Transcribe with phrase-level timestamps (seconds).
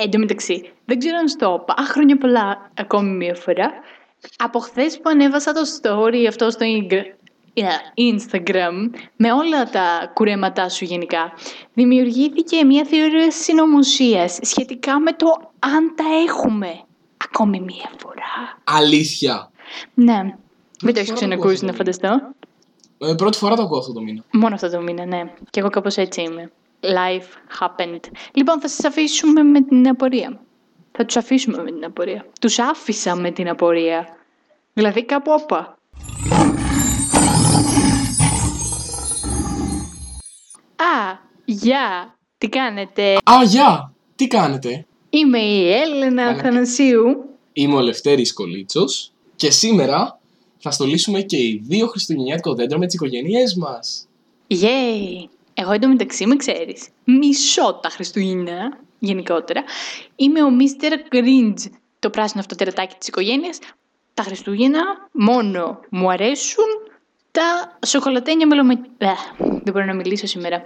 [0.00, 1.82] Εν τω μεταξύ, δεν ξέρω αν στο είπα.
[1.82, 3.70] Α, χρόνια πολλά ακόμη μία φορά.
[4.36, 7.16] Από χθες που ανέβασα το story αυτό στο Ing-
[7.54, 7.64] ε,
[8.12, 11.32] Instagram, με όλα τα κουρέματά σου γενικά,
[11.74, 15.26] δημιουργήθηκε μια θεωρία συνωμοσίας σχετικά με το
[15.58, 16.80] αν τα έχουμε
[17.24, 18.58] ακόμη μία φορά.
[18.64, 19.50] Αλήθεια.
[19.94, 20.20] Ναι.
[20.80, 22.34] Δεν το έχεις φορά το ξανακούσει ακούω να αυτό το φανταστώ.
[22.98, 24.24] Ε, πρώτη φορά το ακούω αυτό το μήνα.
[24.32, 25.32] Μόνο αυτό το μήνα, ναι.
[25.50, 26.50] Και εγώ κάπως έτσι είμαι.
[26.80, 28.00] Life happened.
[28.32, 30.40] Λοιπόν, θα σας αφήσουμε με την απορία.
[30.92, 32.26] Θα τους αφήσουμε με την απορία.
[32.40, 34.06] Τους άφησα με την απορία.
[34.72, 35.78] Δηλαδή κάπου όπα.
[40.76, 42.16] Α, γεια.
[42.38, 43.92] Τι κάνετε; Α, γεια!
[44.16, 46.48] Τι κάνετε; Είμαι η Έλενα Κάνετε.
[46.48, 47.24] Αθανασίου.
[47.52, 50.20] Είμαι ο Λευτέρης Κολίτσος και σήμερα
[50.58, 54.08] θα στολίσουμε και οι δύο χριστουγεννιάτικο δέντρο με τις οικογένειές μας.
[54.48, 55.28] Yay!
[55.60, 56.88] Εγώ εντωμεταξύ με ξέρεις.
[57.04, 59.64] Μισώ τα Χριστούγεννα, γενικότερα.
[60.16, 61.14] Είμαι ο Mr.
[61.14, 63.58] Grinch, το πράσινο αυτό τερατάκι της οικογένειας.
[64.14, 64.80] Τα Χριστούγεννα
[65.12, 66.64] μόνο μου αρέσουν
[67.30, 68.72] τα σοκολατένια μελομε...
[68.98, 70.62] Α, δεν μπορώ να μιλήσω σήμερα.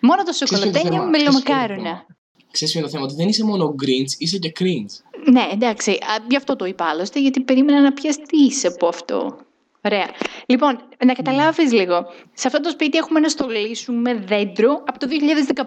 [0.00, 2.06] Μόνο τα ποιο είναι το σοκολατένια θέμα; Ξέρεις ποιο είναι το μελομακάρονα.
[2.50, 4.94] Ξέρεις ποιο είναι το θέμα, ότι δεν είσαι μόνο Grinch, είσαι και cringe.
[5.32, 9.38] Ναι, εντάξει, α, γι' αυτό το είπα άλλωστε, γιατί περίμενα να πιαστείς από αυτό.
[9.84, 10.06] Ωραία.
[10.46, 12.06] Λοιπόν, να καταλάβεις λίγο.
[12.32, 15.06] Σε αυτό το σπίτι έχουμε να στολίσουμε δέντρο από το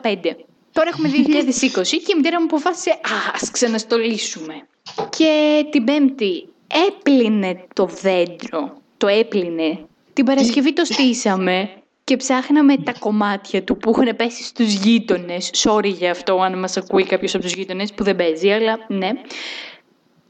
[0.01, 0.15] 2015.
[0.71, 4.53] Τώρα έχουμε 2020 και η μητέρα μου αποφάσισε, α, ας ξαναστολίσουμε.
[5.09, 6.47] Και την Πέμπτη
[6.87, 8.81] έπλυνε το δέντρο.
[8.97, 9.79] Το έπλυνε.
[10.13, 11.69] Την Παρασκευή το στήσαμε
[12.03, 15.51] και ψάχναμε τα κομμάτια του που έχουν πέσει στους γείτονες.
[15.63, 19.11] Sorry για αυτό αν μας ακούει κάποιος από τους γείτονες που δεν παίζει, αλλά ναι.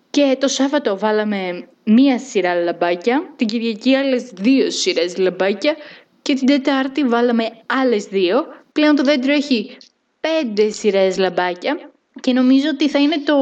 [0.10, 5.76] Και το Σάββατο βάλαμε μία σειρά λαμπάκια, την Κυριακή άλλες δύο σειρές λαμπάκια
[6.22, 8.46] και την Τετάρτη βάλαμε άλλες δύο.
[8.72, 9.78] Πλέον το δέντρο έχει
[10.20, 13.36] πέντε σειρές λαμπάκια και νομίζω ότι θα είναι το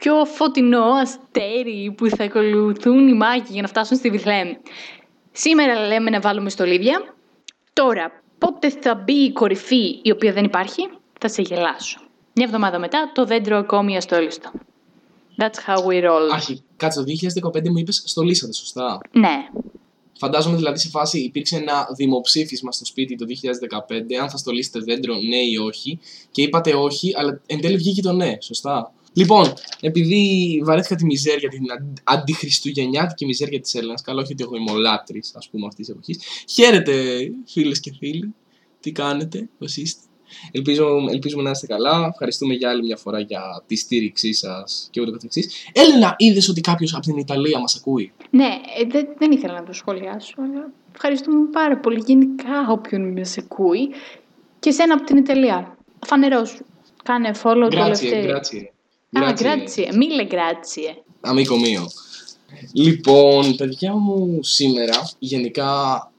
[0.00, 4.48] πιο φωτεινό αστέρι που θα ακολουθούν οι μάγοι για να φτάσουν στη Βιθλέμ.
[5.32, 7.14] Σήμερα λέμε να βάλουμε στολίδια.
[7.72, 10.88] Τώρα, πότε θα μπει η κορυφή η οποία δεν υπάρχει,
[11.20, 12.00] θα σε γελάσω.
[12.34, 14.50] Μια εβδομάδα μετά το δέντρο ακόμη αστόλιστο.
[15.38, 16.30] That's how we roll.
[16.32, 17.04] Άχι, κάτσε, το
[17.58, 18.98] 2015 μου είπες στολίσατε, σωστά.
[19.12, 19.48] Ναι.
[20.18, 23.26] Φαντάζομαι δηλαδή σε φάση υπήρξε ένα δημοψήφισμα στο σπίτι το
[24.08, 25.98] 2015 αν θα στολίσετε δέντρο ναι ή όχι
[26.30, 28.92] και είπατε όχι, αλλά εν τέλει βγήκε το ναι, σωστά.
[29.12, 34.56] Λοιπόν, επειδή βαρέθηκα τη μιζέρια, την αν- αντιχριστουγεννιάτικη μιζέρια της Έλληνας, καλό όχι ότι εγώ
[34.56, 36.18] είμαι ο λάτρης, ας πούμε, αυτής της εποχής.
[36.48, 36.92] Χαίρετε,
[37.46, 38.34] φίλες και φίλοι.
[38.80, 40.02] Τι κάνετε, πώς είστε;
[40.52, 42.06] Ελπίζω, ελπίζουμε να είστε καλά.
[42.12, 45.48] Ευχαριστούμε για άλλη μια φορά για τη στήριξή σας και ούτω καθεξής.
[45.72, 49.64] Έλενα, είδες ότι κάποιος από την Ιταλία μας ακούει; Ναι, ε, δεν, δεν ήθελα να
[49.64, 53.88] το σχολιάσω, αλλά ευχαριστούμε πάρα πολύ γενικά όποιον με σε ακούει
[54.58, 55.76] και σένα από την Ιταλία.
[56.06, 56.64] Φανερός σου.
[57.02, 58.26] Κάνε follow το grazie, Λευτέρη.
[58.26, 58.72] Grazie.
[59.18, 59.88] Α, grazie.
[59.96, 60.94] Mille grazie.
[61.20, 61.88] Amico mio.
[62.72, 65.70] Λοιπόν, παιδιά μου, σήμερα γενικά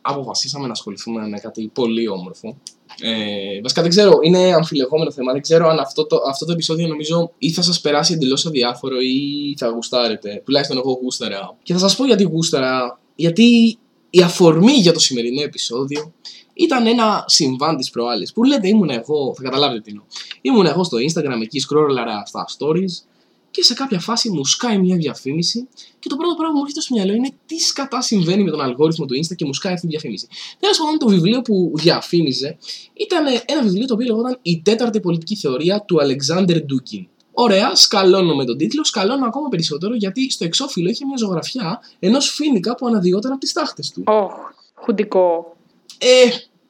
[0.02, 2.58] αποφασίσαμε να ασχοληθούμε με κάτι πολύ όμορφο.
[3.02, 5.32] Ε, βασικά δεν ξέρω, είναι αμφιλεγόμενο θέμα.
[5.32, 9.00] Δεν ξέρω αν αυτό το, αυτό το επεισόδιο νομίζω ή θα σας περάσει εντελώς αδιάφορο
[9.00, 10.42] ή θα γουστάρετε.
[10.46, 11.58] Τουλάχιστον εγώ γούσταρα.
[11.64, 13.00] Και θα σας πω γιατί γούσταρα.
[13.16, 13.78] Γιατί
[14.10, 16.14] η αφορμή για το σημερινό επεισόδιο
[16.54, 18.34] ήταν ένα συμβάν της προάλλης.
[18.34, 20.06] Που λέτε, ήμουν εγώ, θα καταλάβετε τι εννοώ.
[20.42, 23.09] Ήμουν εγώ στο Instagram εκεί, σκρόλαρα στα stories
[23.52, 25.68] και σε κάποια φάση μου σκάει μια διαφήμιση
[26.00, 28.62] και το πρώτο πράγμα που μου έρχεται στο μυαλό είναι τι σκατά συμβαίνει με τον
[28.62, 30.28] αλγόριθμο του Insta και μου σκάει αυτή τη διαφήμιση.
[30.60, 32.58] Τέλος πάντων, το βιβλίο που διαφήμιζε
[32.94, 37.08] ήταν ένα βιβλίο το οποίο λεγόταν Η τέταρτη πολιτική θεωρία του Αλεξάνδρ Ντούκιν.
[37.32, 42.30] Ωραία, σκαλώνω με τον τίτλο, σκαλώνω ακόμα περισσότερο γιατί στο εξώφυλλο είχε μια ζωγραφιά ενός
[42.30, 44.04] φίνικα που αναδυόταν από τις τάχτες του.
[44.06, 44.34] Ωχ,
[44.74, 45.56] χουντικό.
[45.98, 46.30] Ε,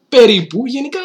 [0.09, 0.65] περίπου.
[0.65, 0.99] Γενικά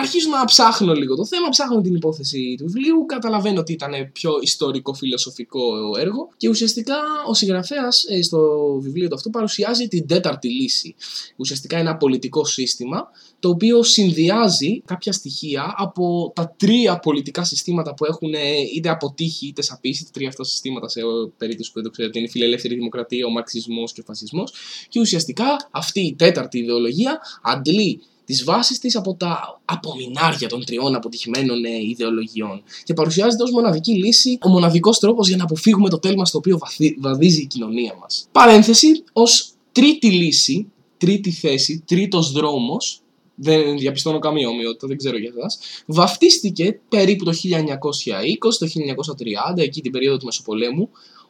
[0.00, 4.32] αρχίζω να ψάχνω λίγο το θέμα, ψάχνω την υπόθεση του βιβλίου, καταλαβαίνω ότι ήταν πιο
[4.42, 5.62] ιστορικό-φιλοσοφικό
[5.98, 6.96] έργο και ουσιαστικά
[7.28, 8.40] ο συγγραφέας στο
[8.80, 10.94] βιβλίο του αυτό παρουσιάζει την τέταρτη λύση.
[11.36, 13.08] Ουσιαστικά ένα πολιτικό σύστημα
[13.38, 18.38] το οποίο συνδυάζει κάποια στοιχεία από τα τρία πολιτικά συστήματα που έχουν ε,
[18.74, 21.00] είτε αποτύχει είτε σαπίσει, τα τρία αυτά συστήματα σε
[21.36, 24.52] περίπτωση που δεν το ξέρετε είναι η φιλελεύθερη δημοκρατία, ο μαρξισμός και ο φασισμός
[24.88, 30.94] και ουσιαστικά αυτή η τέταρτη ιδεολογία αντλεί τις βάσεις της από τα απομεινάρια των τριών
[30.94, 35.98] αποτυχημένων ε, ιδεολογιών και παρουσιάζεται ως μοναδική λύση, ο μοναδικός τρόπος για να αποφύγουμε το
[35.98, 38.28] τέλμα στο οποίο βαθύ- βαδίζει η κοινωνία μας.
[38.32, 43.00] Παρένθεση, ως τρίτη λύση, τρίτη θέση, τρίτος δρόμος,
[43.34, 49.80] δεν διαπιστώνω καμία ομοιότητα, δεν ξέρω για εσάς, βαφτίστηκε περίπου το 1920, το 1930, εκεί
[49.80, 50.88] την περίοδο του Μεσοπολέμου,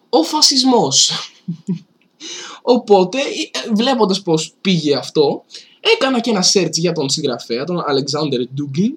[0.09, 1.11] ο φασισμός.
[2.63, 5.45] Οπότε, ε, βλέποντας πώς πήγε αυτό,
[5.81, 8.93] έκανα και ένα search για τον συγγραφέα, τον Alexander Dugin,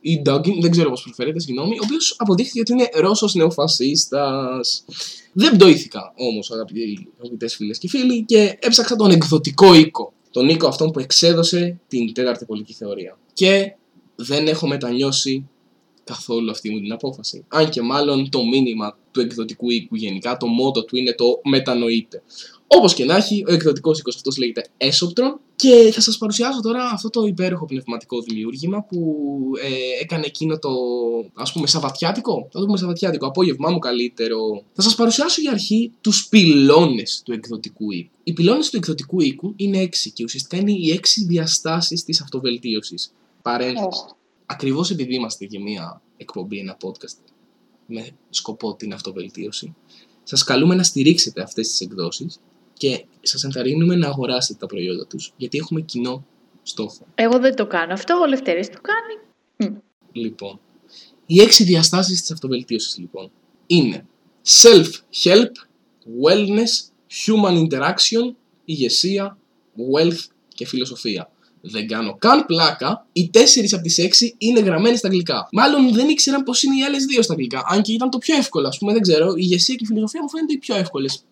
[0.00, 4.84] ή Dugin, δεν ξέρω πώς προφέρεται, συγγνώμη, ο οποίος αποδείχθηκε ότι είναι Ρώσος νεοφασίστας.
[5.32, 6.50] Δεν πτωήθηκα όμως,
[7.20, 10.12] αγαπητές φίλες και φίλοι, και έψαξα τον εκδοτικό οίκο.
[10.30, 13.18] Τον οίκο αυτόν που εξέδωσε την τέταρτη πολιτική θεωρία.
[13.32, 13.74] Και
[14.16, 15.48] δεν έχω μετανιώσει
[16.06, 17.44] καθόλου αυτή μου την απόφαση.
[17.48, 22.22] Αν και μάλλον το μήνυμα του εκδοτικού οίκου γενικά, το μότο του είναι το μετανοείτε.
[22.66, 26.90] Όπως και να έχει, ο εκδοτικός οίκος αυτό λέγεται Esoptron και θα σας παρουσιάσω τώρα
[26.92, 29.28] αυτό το υπέροχο πνευματικό δημιούργημα που
[29.62, 30.70] ε, έκανε εκείνο το
[31.34, 32.48] ας πούμε Σαββατιάτικο.
[32.52, 34.38] Θα το πούμε Σαββατιάτικο, απόγευμά μου καλύτερο.
[34.72, 38.10] Θα σας παρουσιάσω για αρχή τους πυλώνες του εκδοτικού οίκου.
[38.24, 43.12] Οι πυλώνες του εκδοτικού οίκου είναι έξι και ουσιαστικά είναι οι έξι διαστάσεις της αυτοβελτίωσης.
[43.42, 44.04] Παρένθεση.
[44.08, 44.25] Oh.
[44.46, 47.18] Ακριβώς επειδή είμαστε και μία εκπομπή, ένα podcast
[47.86, 49.74] με σκοπό την αυτοβελτίωση,
[50.22, 52.40] σας καλούμε να στηρίξετε αυτές τις εκδόσεις
[52.72, 56.26] και σας ενθαρρύνουμε να αγοράσετε τα προϊόντα τους, γιατί έχουμε κοινό
[56.62, 57.06] στόχο.
[57.14, 59.80] Εγώ δεν το κάνω αυτό, ο Λευτέρης το κάνει.
[60.12, 60.60] Λοιπόν,
[61.26, 63.30] οι έξι διαστάσεις της αυτοβελτίωσης λοιπόν
[63.66, 64.06] είναι
[64.62, 65.50] self-help,
[66.24, 66.90] wellness,
[67.26, 68.34] human interaction,
[68.64, 69.38] ηγεσία,
[69.94, 71.30] wealth και φιλοσοφία.
[71.70, 75.48] Δεν κάνω καν πλάκα, οι τέσσερις από τις έξι είναι γραμμένε στα αγγλικά.
[75.52, 77.62] Μάλλον δεν ήξεραν πώ είναι οι άλλες δύο στα αγγλικά.
[77.68, 79.30] Αν και ήταν το πιο εύκολο, ας πούμε, δεν ξέρω.
[79.30, 81.24] Η ηγεσία και η φιλοσοφία μου φαίνονται οι πιο εύκολες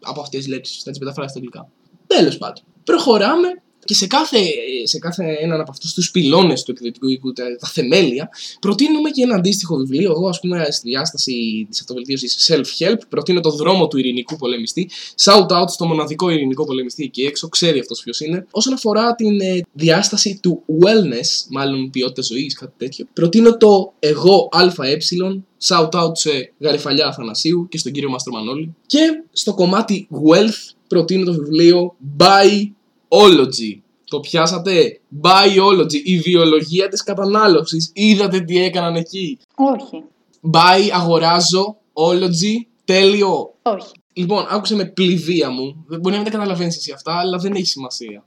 [0.00, 0.82] από αυτές τις λέξεις.
[0.82, 1.70] Θα τι μεταφράσει στα αγγλικά.
[2.06, 2.64] Τέλος πάντων.
[2.84, 3.48] Προχωράμε
[3.88, 4.38] και σε κάθε,
[4.84, 8.28] σε κάθε έναν από αυτούς τους πυλώνες του εκδοτικού οίκου, τα, τα, θεμέλια,
[8.60, 10.10] προτείνουμε και ένα αντίστοιχο βιβλίο.
[10.10, 14.90] Εγώ, ας πούμε, στη διάσταση της αυτοβελτίωσης self-help, προτείνω το δρόμο του ειρηνικού πολεμιστή.
[15.24, 18.46] Shout out στο μοναδικό ειρηνικό πολεμιστή εκεί έξω, ξέρει αυτός ποιος είναι.
[18.50, 24.48] Όσον αφορά την ε, διάσταση του wellness, μάλλον ποιότητας ζωής, κάτι τέτοιο, προτείνω το εγώ
[24.52, 24.96] ΑΕ
[25.66, 28.74] Shout out σε Γαριφαλιά Αθανασίου και στον κύριο Μαστρομανόλη.
[28.86, 32.70] Και στο κομμάτι wealth προτείνω το βιβλίο By
[33.08, 33.80] Biology.
[34.04, 35.00] Το πιάσατε.
[35.22, 36.00] Biology.
[36.04, 37.90] Η βιολογία της κατανάλωσης.
[37.94, 40.04] Είδατε τι έκαναν εκεί; Όχι.
[40.52, 41.76] Buy, αγοράζω.
[41.92, 42.54] Ology.
[42.84, 43.54] Τέλειο.
[43.62, 43.92] Όχι.
[44.12, 45.84] Λοιπόν, άκουσε με πληβία μου.
[45.88, 48.24] Μπορεί να μην τα καταλαβαίνεις εσύ αυτά, αλλά δεν έχει σημασία.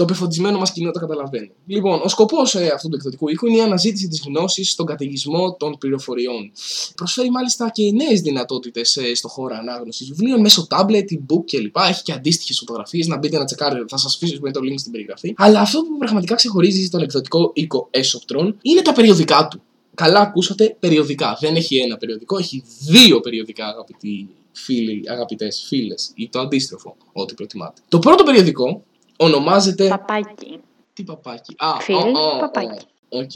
[0.00, 1.50] Το πεφωτισμένο μας κοινό το καταλαβαίνει.
[1.66, 5.56] Λοιπόν, ο σκοπός ε, αυτού του εκδοτικού οίκου είναι η αναζήτηση της γνώσης στον καταιγισμό
[5.58, 6.52] των πληροφοριών.
[6.94, 11.76] Προσφέρει μάλιστα και νέες δυνατότητες ε, στο χώρο ανάγνωσης βιβλίων μέσω tablet, e-book κλπ.
[11.88, 13.06] Έχει και αντίστοιχες φωτογραφίες.
[13.06, 15.34] Να μπείτε να τσεκάρετε, θα σας αφήσω το link στην περιγραφή.
[15.36, 19.62] Αλλά αυτό που πραγματικά ξεχωρίζει τον εκδοτικό οίκο Esoptron είναι τα περιοδικά του.
[19.94, 21.36] Καλά ακούσατε, περιοδικά.
[21.40, 27.34] Δεν έχει ένα περιοδικό, έχει δύο περιοδικά, αγαπητοί φίλοι, αγαπητές φίλες, ή το αντίστροφο, ό,τι
[27.34, 27.80] προτιμάτε.
[27.88, 28.84] Το πρώτο περιοδικό
[29.20, 29.88] ονομάζεται.
[29.88, 30.60] Παπάκι.
[30.92, 31.54] Τι παπάκι.
[31.58, 31.96] Α, Φίλ,
[32.40, 32.86] παπάκι.
[33.08, 33.30] Οκ.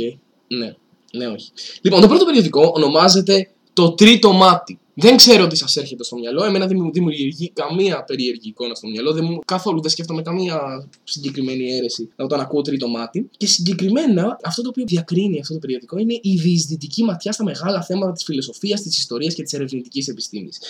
[0.47, 0.75] Ναι.
[1.13, 1.53] Ναι, όχι.
[1.81, 4.79] Λοιπόν, το πρώτο περιοδικό ονομάζεται Το Τρίτο Μάτι.
[4.97, 6.45] Δεν ξέρω τι σας έρχεται στο μυαλό.
[6.45, 9.13] Εμένα δεν μου δημιουργεί καμία περίεργη εικόνα στο μυαλό.
[9.13, 13.29] Δεν μου, καθόλου δεν σκέφτομαι καμία συγκεκριμένη αίρεση όταν ακούω τρίτο μάτι.
[13.37, 17.83] Και συγκεκριμένα αυτό το οποίο διακρίνει αυτό το περιοδικό είναι η διεισδυτική ματιά στα μεγάλα
[17.83, 20.61] θέματα της φιλοσοφίας, της ιστορίας και της ερευνητικής επιστήμης.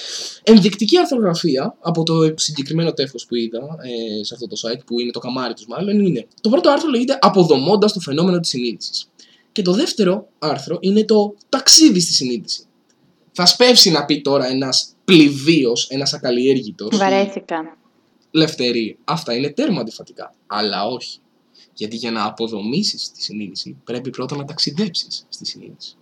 [0.42, 5.10] Ενδεικτική αρθρογραφία από το συγκεκριμένο τεύχος που είδα ε, σε αυτό το site, που είναι
[5.10, 6.26] το καμάρι τους μάλλον, είναι.
[6.40, 9.08] Το πρώτο άρθρο λέγεται Αποδομώντας το φαινόμενο της συνείδησης.
[9.52, 12.66] Και το δεύτερο άρθρο είναι το ταξίδι στη συνείδηση.
[13.36, 16.96] Θα σπεύσει να πει τώρα ένας πληβίος, ένας ακαλλιέργητος.
[16.96, 17.76] Βαρέθηκα.
[18.30, 18.98] Λευτερή.
[19.04, 20.34] Αυτά είναι τέρμα αντιφατικά.
[20.46, 21.18] Αλλά όχι.
[21.74, 25.96] Γιατί για να αποδομήσεις τη συνείδηση πρέπει πρώτα να ταξιδέψεις στη συνείδηση.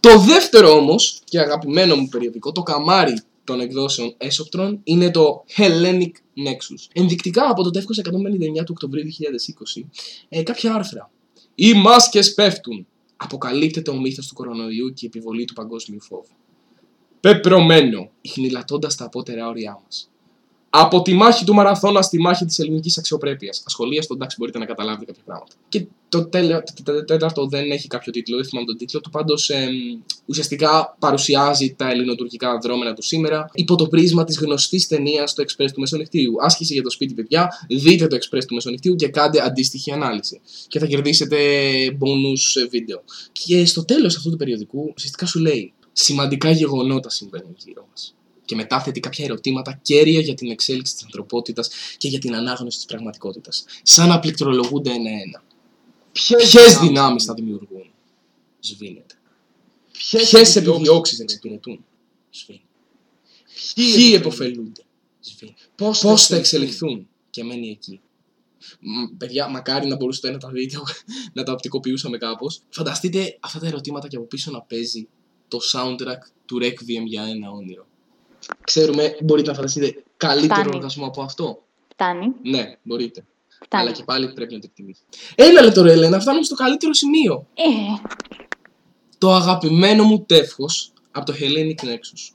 [0.00, 6.12] Το δεύτερο όμως και αγαπημένο μου περιοδικό, το καμάρι των εκδόσεων Esoptron, είναι το Hellenic
[6.46, 6.86] Nexus.
[6.92, 9.86] Ενδεικτικά από το τεύχος 159 του Οκτωβρίου 2020,
[10.28, 11.10] ε, κάποια άρθρα.
[11.54, 12.86] Οι μάσκες πέφτουν.
[13.16, 16.36] Αποκαλύπτεται ο μύθος του κορονοϊού και η επιβολή του παγκόσμιου φόβου
[17.20, 20.10] πεπρωμένο, ηχνηλατώντα τα απότερα όρια μας.
[20.70, 23.62] Από τη μάχη του Μαραθώνα στη μάχη της ελληνικής αξιοπρέπειας.
[23.66, 25.52] Ασχολία στο εντάξει, μπορείτε να καταλάβετε κάποια πράγματα.
[25.68, 29.10] Και το, τέλε, το τέταρτο δεν έχει κάποιο τίτλο, δεν θυμάμαι τον τίτλο του.
[29.10, 29.68] Πάντως ε,
[30.26, 35.68] ουσιαστικά παρουσιάζει τα ελληνοτουρκικά δρόμενα του σήμερα υπό το πρίσμα της γνωστής ταινίας στο Express
[35.74, 36.34] του Μεσονυχτίου.
[36.40, 37.48] Άσκηση για το σπίτι, παιδιά.
[37.68, 40.40] Δείτε το Express του Μεσονυχτίου και κάντε αντίστοιχη ανάλυση.
[40.68, 41.36] Και θα κερδίσετε
[42.00, 43.02] bonus βίντεο.
[43.32, 48.14] Και στο τέλος αυτού του περιοδικού ουσιαστικά σου λέει σημαντικά γεγονότα συμβαίνουν γύρω μας.
[48.44, 52.76] Και μετά θέτει κάποια ερωτήματα κέρια για την εξέλιξη της ανθρωπότητας και για την ανάγνωση
[52.76, 53.64] της πραγματικότητας.
[53.82, 55.42] Σαν να πληκτρολογούνται ένα-ένα.
[56.12, 57.90] Ποιες δυνάμεις; θα δημιουργούν,
[58.60, 59.14] σβήνεται.
[60.10, 61.84] Ποιες επιδιώξεις θα εξυπηρετούν,
[62.30, 62.64] σβήνεται.
[63.74, 64.84] Ποιοι επωφελούνται,
[65.20, 65.62] σβήνεται.
[65.76, 68.00] Πώς θα εξελιχθούν; και μένει εκεί.
[69.18, 70.76] Παιδιά, μακάρι να μπορούσατε να τα δείτε,
[71.34, 72.60] να τα οπτικοποιούσαμε κάπως.
[72.68, 75.08] Φανταστείτε αυτά τα ερωτήματα και από πίσω να παίζει
[75.48, 77.86] το soundtrack του Requiem για ένα όνειρο.
[78.64, 80.76] Ξέρουμε, μπορείτε να φανταστείτε καλύτερο Φτάνει.
[80.76, 81.62] οργασμό από αυτό.
[81.92, 82.26] Φτάνει.
[82.42, 83.24] Ναι, μπορείτε.
[83.64, 83.82] Φτάνει.
[83.82, 85.02] Αλλά και πάλι πρέπει να το εκτιμήσει.
[85.34, 87.46] Έλα λε τώρα, Ελένα, φτάνουμε στο καλύτερο σημείο.
[87.54, 87.62] Ε,
[89.18, 92.34] Το αγαπημένο μου τεύχος από το Hellenic Nexus.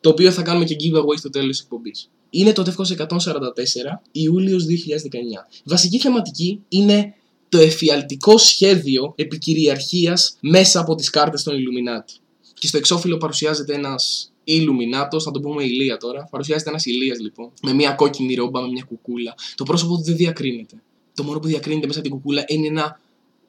[0.00, 2.10] Το οποίο θα κάνουμε και giveaway στο τέλος της εκπομπής.
[2.30, 5.48] Είναι το τεύχος 144 Ιούλιος 2019.
[5.64, 7.14] Βασική θεματική είναι
[7.48, 12.20] το εφιαλτικό σχέδιο επικυριαρχίας μέσα από τις κάρτες των Illuminati.
[12.58, 16.28] Και στο εξώφυλλο παρουσιάζεται ένας Illuminatos, θα το πούμε Ηλία τώρα.
[16.30, 19.34] Παρουσιάζεται ένας Ηλίας λοιπόν, με μια κόκκινη ρόμπα, με μια κουκούλα.
[19.54, 20.82] Το πρόσωπο του δεν διακρίνεται.
[21.14, 23.00] Το μόνο που διακρίνεται μέσα από την κουκούλα είναι ένα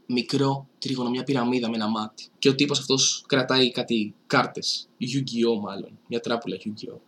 [0.05, 2.27] μικρό τρίγωνο, μια πυραμίδα με ένα μάτι.
[2.39, 6.99] Και ο τύπος αυτός κρατάει κάτι κάρτες, Yu-Gi-Oh μάλλον, μια τράπουλα Yu-Gi-Oh.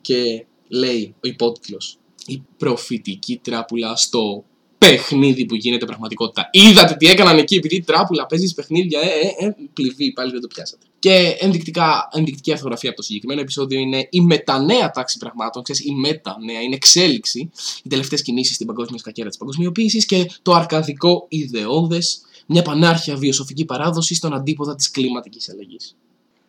[0.00, 4.44] Και λέει ο υπότιτλος, η προφητική τράπουλα στο
[4.88, 6.48] παιχνίδι που γίνεται πραγματικότητα.
[6.52, 10.40] Είδατε τι έκαναν εκεί, επειδή η τράπουλα παίζει παιχνίδια, ε, ε, ε, πληβή, πάλι δεν
[10.40, 10.86] το πιάσατε.
[10.98, 15.92] Και ενδεικτικά, ενδεικτική αρθογραφία από το συγκεκριμένο επεισόδιο είναι η μετανέα τάξη πραγμάτων, ξέρεις, η
[15.94, 17.50] μετανέα, είναι εξέλιξη,
[17.82, 23.64] οι τελευταίες κινήσεις στην παγκόσμια σκακέρα της παγκοσμιοποίησης και το αρκαδικό ιδεώδες, μια πανάρχια βιοσοφική
[23.64, 25.96] παράδοση στον αντίποδα της κλιματικής αλλαγής.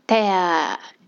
[0.05, 0.15] τα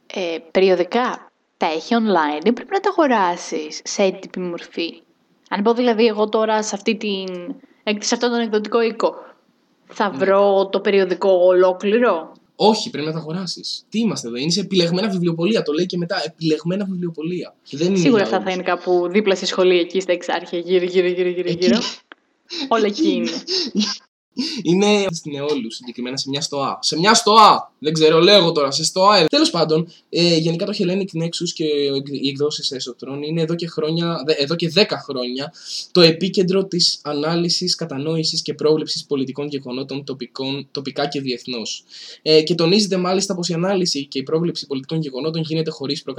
[0.07, 5.01] ε, περιοδικά τα έχει online ή πρέπει να τα αγοράσεις σε έντυπη μορφή;
[5.49, 7.27] Αν πω δηλαδή εγώ τώρα σε, αυτή την,
[7.99, 9.15] σε αυτόν τον εκδοτικό οίκο,
[9.85, 10.17] θα Ναι.
[10.17, 13.83] βρω το περιοδικό ολόκληρο; Όχι, πρέπει να τα αγοράσεις.
[13.89, 15.61] Τι είμαστε εδώ, είναι σε επιλεγμένα βιβλιοπολία.
[15.61, 17.53] Το λέει και μετά, επιλεγμένα βιβλιοπολία.
[17.63, 18.53] Και δεν είναι Σίγουρα για αυτά θα όλους.
[18.53, 21.65] είναι κάπου δίπλα στη σχολή, εκεί στα εξάρχεια, γύρω, γύρω, γύρω, γύρω, Εκεί.
[21.65, 21.77] γύρω.
[22.67, 23.29] Όλα εκεί είναι.
[24.63, 26.79] Είναι στην Εόλου, συγκεκριμένα σε μια στοά.
[26.81, 27.71] Σε μια στοά!
[27.79, 29.25] Δεν ξέρω, λέω εγώ τώρα, σε στοά.
[29.25, 31.63] Τέλος πάντων, ε, γενικά το Hellenic Nexus και
[32.11, 35.53] οι εκδόσεις Esotron είναι εδώ και, χρόνια, δε- εδώ και 10 χρόνια
[35.91, 41.83] το επίκεντρο της ανάλυσης, κατανόησης και πρόβλεψης πολιτικών γεγονότων τοπικών, τοπικά και διεθνώς.
[42.21, 46.13] Ε, και τονίζεται μάλιστα πως η ανάλυση και η πρόβλεψη πολιτικών γεγονότων γίνεται χωρίς προ,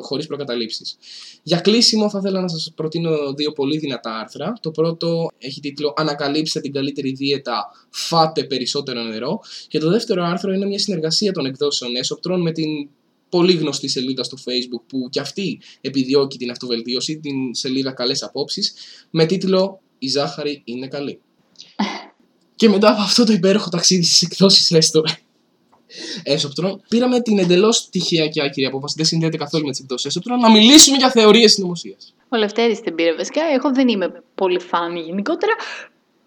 [0.00, 0.96] χωρίς προκαταλήψεις.
[1.42, 4.52] Για κλείσιμο θα ήθελα να σας προτείνω δύο πολύ δυνατά άρθρα.
[4.60, 7.35] Το πρώτο έχει τίτλο «Ανακαλύψτε την καλύτερη δίαιτα,
[7.90, 12.88] φάτε περισσότερο νερό» και το δεύτερο άρθρο είναι μια συνεργασία των εκδόσεων Esoptron με την
[13.28, 18.74] πολύ γνωστή σελίδα στο facebook που κι αυτή επιδιώκει την αυτοβελτίωση, την σελίδα «Καλές απόψεις»
[19.10, 21.20] με τίτλο «Η ζάχαρη είναι καλή».
[22.56, 25.02] και μετά από αυτό το υπέροχο ταξίδι στις εκδόσεις Έστω
[26.22, 30.38] Έσοπτρον, πήραμε την εντελώς τυχαία και άκυρη απόφαση, δεν συνδέεται καθόλου με τις εκδόσεις Έσοπτρον,
[30.38, 32.14] να μιλήσουμε για θεωρίες συνωμοσίας.
[32.28, 33.42] Ο Λευτέρης την πήρε βασικά.
[33.54, 35.52] Εγώ δεν είμαι πολύ φάνη γενικότερα.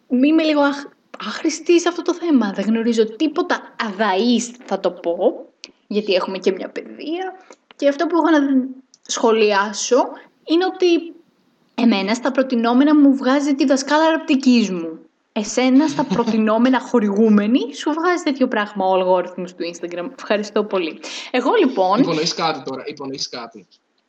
[0.09, 0.75] Είμαι λίγο αχ...
[1.27, 2.51] άχρηστη σε αυτό το θέμα.
[2.55, 5.45] Δεν γνωρίζω τίποτα αδαής θα το πω.
[5.87, 7.35] Γιατί έχουμε και μια παιδεία.
[7.75, 8.67] Και αυτό που έχω να
[9.01, 9.97] σχολιάσω
[10.43, 11.13] είναι ότι
[11.75, 14.99] εμένα στα προτινόμενα μου βγάζει τη δασκάλα ραπτικής μου.
[15.31, 20.09] Εσένα στα προτινόμενα χορηγούμενη σου βγάζει τέτοιο πράγμα ο αλγόριθμος του Instagram.
[20.17, 20.99] Ευχαριστώ πολύ.
[21.31, 21.99] Εγώ λοιπόν...
[21.99, 23.67] Υπονοείς κάτι τώρα, υπονοείς κάτι.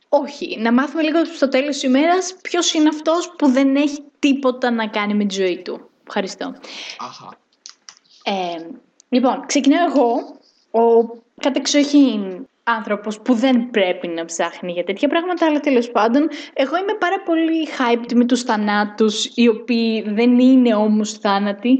[0.08, 4.70] Όχι, να μάθουμε λίγο στο τέλος της ημέρας ποιος είναι αυτός που δεν έχει τίποτα
[4.70, 5.89] να κάνει με τη ζωή του.
[6.12, 6.54] Ευχαριστώ.
[6.98, 7.28] Αχα.
[8.24, 8.66] Ε,
[9.08, 10.12] λοιπόν, ξεκινάω εγώ,
[10.70, 16.76] ο κατεξοχήν άνθρωπος που δεν πρέπει να ψάχνει για τέτοια πράγματα, αλλά τέλος πάντων, εγώ
[16.76, 21.78] είμαι πάρα πολύ hyped με τους θανάτους, οι οποίοι δεν είναι όμως θάνατοι,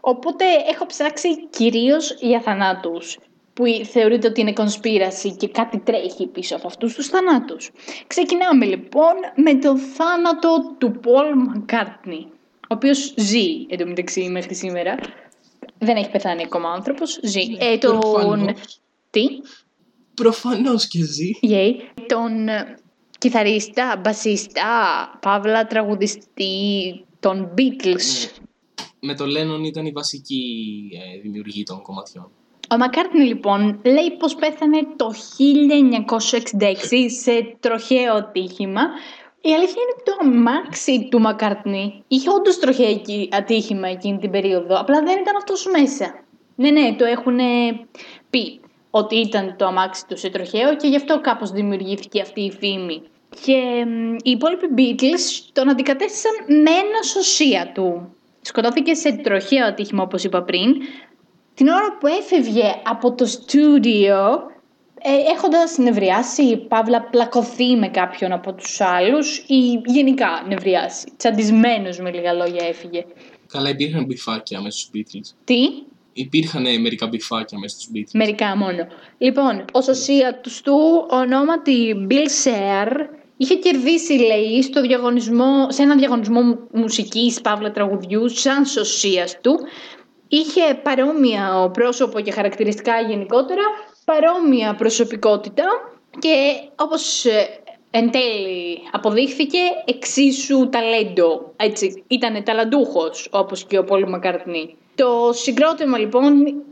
[0.00, 3.18] οπότε έχω ψάξει κυρίως για θανάτους
[3.54, 7.70] που θεωρείται ότι είναι κονσπίραση και κάτι τρέχει πίσω από αυτούς τους θανάτους.
[8.06, 12.41] Ξεκινάμε λοιπόν με το θάνατο του Πολ Μακάρτνι, ο
[12.72, 14.94] οποίος ζει εντωμεταξύ μέχρι σήμερα.
[15.78, 17.42] Δεν έχει πεθάνει ακόμα ο άνθρωπος, ζει.
[17.58, 17.98] Ε, τον...
[17.98, 18.80] Προφανώς.
[19.10, 19.24] Τι;
[20.14, 21.30] Προφανώς και ζει.
[21.42, 21.72] Yay.
[22.06, 22.78] Τον ε,
[23.18, 24.62] κιθαρίστα, μπασίστα,
[25.20, 28.28] παύλα τραγουδιστή, τον Beatles.
[29.00, 30.44] Με το Lennon ήταν η βασική
[30.92, 32.30] ε, δημιουργή των κομματιών.
[32.70, 35.12] Ο Μακάρτνι λοιπόν λέει πως πέθανε το
[36.60, 38.82] 1966 σε τροχαίο ατύχημα.
[39.44, 44.30] Η αλήθεια είναι ότι το αμάξι του Μακάρτνι είχε όντως τροχαίο εκεί- ατύχημα εκείνη την
[44.30, 46.24] περίοδο, απλά δεν ήταν αυτός μέσα.
[46.54, 47.38] Ναι, ναι, το έχουν
[48.30, 52.50] πει ότι ήταν το αμάξι του σε τροχαίο και γι' αυτό κάπως δημιουργήθηκε αυτή η
[52.50, 53.02] φήμη.
[53.44, 58.14] Και μ, οι υπόλοιποι Beatles τον αντικατέστησαν με ένα σωσία του.
[58.40, 60.74] Σκοτώθηκε σε τροχαίο ατύχημα όπως είπα πριν,
[61.54, 64.51] την ώρα που έφευγε από το στούντιο ε,
[65.32, 71.06] έχοντας νευριάσει, παύλα πλακωθεί με κάποιον από τους άλλους ή γενικά νευριάσει.
[71.16, 73.04] Τσαντισμένος με λίγα λόγια έφυγε.
[73.46, 75.34] Καλά, υπήρχαν μπιφάκια μέσα στους Beatles.
[75.44, 75.66] Τι;
[76.14, 78.10] Υπήρχαν μερικά μπιφάκια μέσα στους Beatles.
[78.12, 78.86] Μερικά μόνο.
[79.18, 82.92] Λοιπόν, ο σωσία του του ονόματι Bill Share
[83.36, 89.58] είχε κερδίσει, λέει, στο διαγωνισμό, σε ένα διαγωνισμό μου- μουσικής, παύλα τραγουδιού, σαν σωσίας του.
[90.28, 93.62] Είχε παρόμοια πρόσωπο και χαρακτηριστικά γενικότερα,
[94.04, 95.64] παρόμοια προσωπικότητα
[96.18, 97.46] και όπως ε,
[97.90, 101.52] εν τέλει αποδείχθηκε εξίσου ταλέντο.
[101.56, 104.76] Έτσι, ήταν ταλαντούχος, όπως και ο Πολ Μακαρτνή.
[104.94, 106.62] Το συγκρότημα λοιπόν,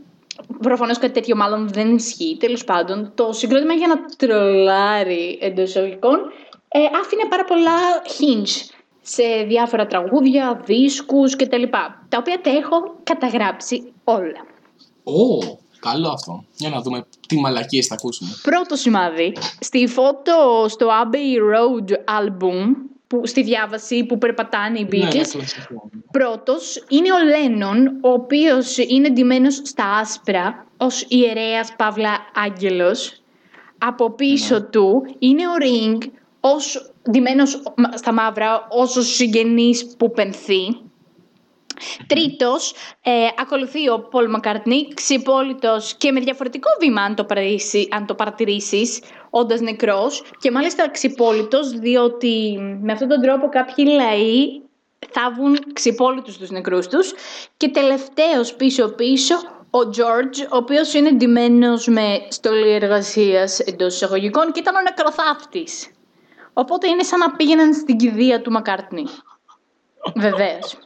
[0.61, 6.19] προφανώς κάτι τέτοιο μάλλον δεν ισχύει, τέλος πάντων, το συγκρότημα για να τρολάρει εντός εισαγωγικών,
[6.67, 11.63] ε, άφηνε πάρα πολλά hinge σε διάφορα τραγούδια, δίσκους κτλ.
[12.09, 14.45] Τα οποία τα έχω καταγράψει όλα.
[15.03, 16.43] Ω, καλό αυτό.
[16.55, 18.29] Για να δούμε τι μαλακίες θα ακούσουμε.
[18.41, 22.65] Πρώτο σημάδι, στη φώτο στο Abbey Road album,
[23.07, 25.89] που, στη διάβαση που περπατάνε οι Ναι, ναι, Beatles, κλασικό.
[26.11, 33.21] πρώτος είναι ο Λένον, ο οποίος είναι ντυμένος στα άσπρα, ως ιερέας Παύλα Άγγελος.
[33.77, 35.97] Από πίσω του είναι ο Ring,
[36.39, 40.77] ως ντυμένος μα- στα μαύρα, ως ο συγγενής που πενθεί.
[42.07, 48.05] Τρίτος, ε, ακολουθεί ο Πολ Μακαρτνή, ξυπόλυτος και με διαφορετικό βήμα αν το, παρατηρήσει, αν
[48.05, 54.61] το παρατηρήσεις, όντας νεκρός και μάλιστα ξυπόλυτος διότι με αυτόν τον τρόπο κάποιοι λαοί
[55.09, 57.13] θάβουν ξυπόλυτους τους νεκρούς τους
[57.57, 59.35] και τελευταίος πίσω-πίσω
[59.73, 65.91] ο George, ο οποίος είναι ντυμένος με στολή εργασίας εντός εισαγωγικών και ήταν ο νεκροθάφτης.
[66.53, 69.03] Οπότε είναι σαν να πήγαιναν στην κηδεία του Μακάρτνη.
[70.15, 70.77] Βεβαίως.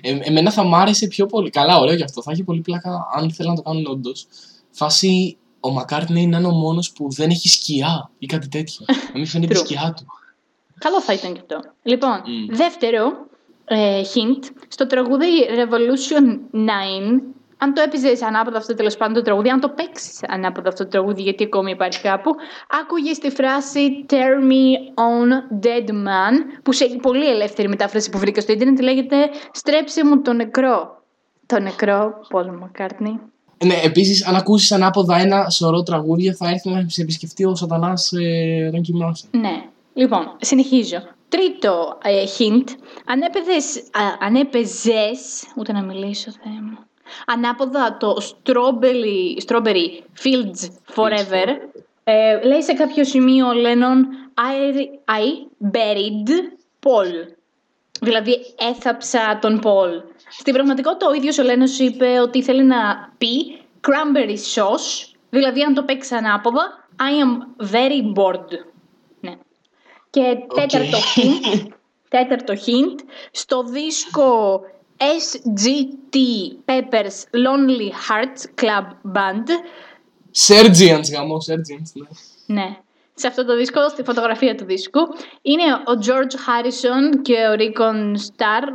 [0.00, 1.50] Ε, εμένα θα μ' άρεσε πιο πολύ.
[1.50, 2.22] Καλά, ωραίο γι' αυτό.
[2.22, 4.26] Θα έχει πολύ πλάκα αν θέλουν να το κάνουν όντως.
[4.70, 8.84] Φάση ο Μακάρτνεϊ να είναι ο μόνος που δεν έχει σκιά ή κάτι τέτοιο.
[8.86, 9.64] να μην φαίνεται η True.
[9.64, 10.06] σκιά του.
[10.78, 11.70] Καλό θα ήταν και αυτό.
[11.82, 12.54] Λοιπόν, Μμ.
[12.56, 13.12] δεύτερο
[13.64, 16.68] ε, hint, στο τραγούδι Revolution 9,
[17.62, 20.90] αν το έπαιζε ανάποδα αυτό τέλος πάντων το τραγούδι, αν το παίξεις ανάποδα αυτό το
[20.90, 22.30] τραγούδι, γιατί ακόμη υπάρχει κάπου,
[22.82, 24.64] άκουγες τη φράση Turn me
[25.08, 25.28] on
[25.64, 29.16] dead man, που σε πολύ ελεύθερη μετάφραση που βρήκα στο Ιντερνετ λέγεται
[29.52, 31.02] Στρέψε μου το νεκρό.
[31.46, 33.18] Το νεκρό Paul McCartney.
[33.64, 38.12] Ναι, επίσης, αν ακούσεις ανάποδα ένα σωρό τραγούδια, θα έρθει να σε επισκεφτεί ο Σατανάς
[38.12, 39.26] ε, όταν κοιμάσαι.
[39.30, 39.64] Ναι.
[39.94, 41.02] Λοιπόν, συνεχίζω.
[41.28, 42.68] Τρίτο ε, hint.
[43.06, 46.78] Αν, έπαιζες, α, αν έπαιζες, ούτε να μιλήσω, Θεέ μου.
[47.26, 49.86] Ανάποδα το Strawberry, strawberry
[50.22, 51.46] Fields Forever,
[52.04, 53.98] ε, λέει σε κάποιο σημείο ο Lennon
[54.40, 54.76] I,
[55.10, 55.24] I
[55.72, 56.30] buried
[56.86, 57.34] Paul.
[58.00, 59.90] Δηλαδή έθαψα τον Πολ.
[60.28, 65.74] Στην πραγματικότητα ο ίδιος ο Λένος είπε ότι θέλει να πει cranberry sauce, δηλαδή αν
[65.74, 68.48] το παίξεις ανάποδα, I am very bored.
[69.20, 69.36] Ναι.
[70.10, 71.66] Και τέταρτο hint,
[72.08, 74.60] τέταρτο hint, στο δίσκο
[75.00, 76.16] SGT
[76.64, 79.48] Pepper's Lonely Hearts Club Band,
[80.48, 82.62] Sergians, γαμό, Sergians, ναι.
[82.62, 82.76] ναι.
[83.14, 85.00] Σε αυτό το δίσκο, στη φωτογραφία του δίσκου,
[85.42, 88.66] είναι ο George Harrison και ο Ricon Starr,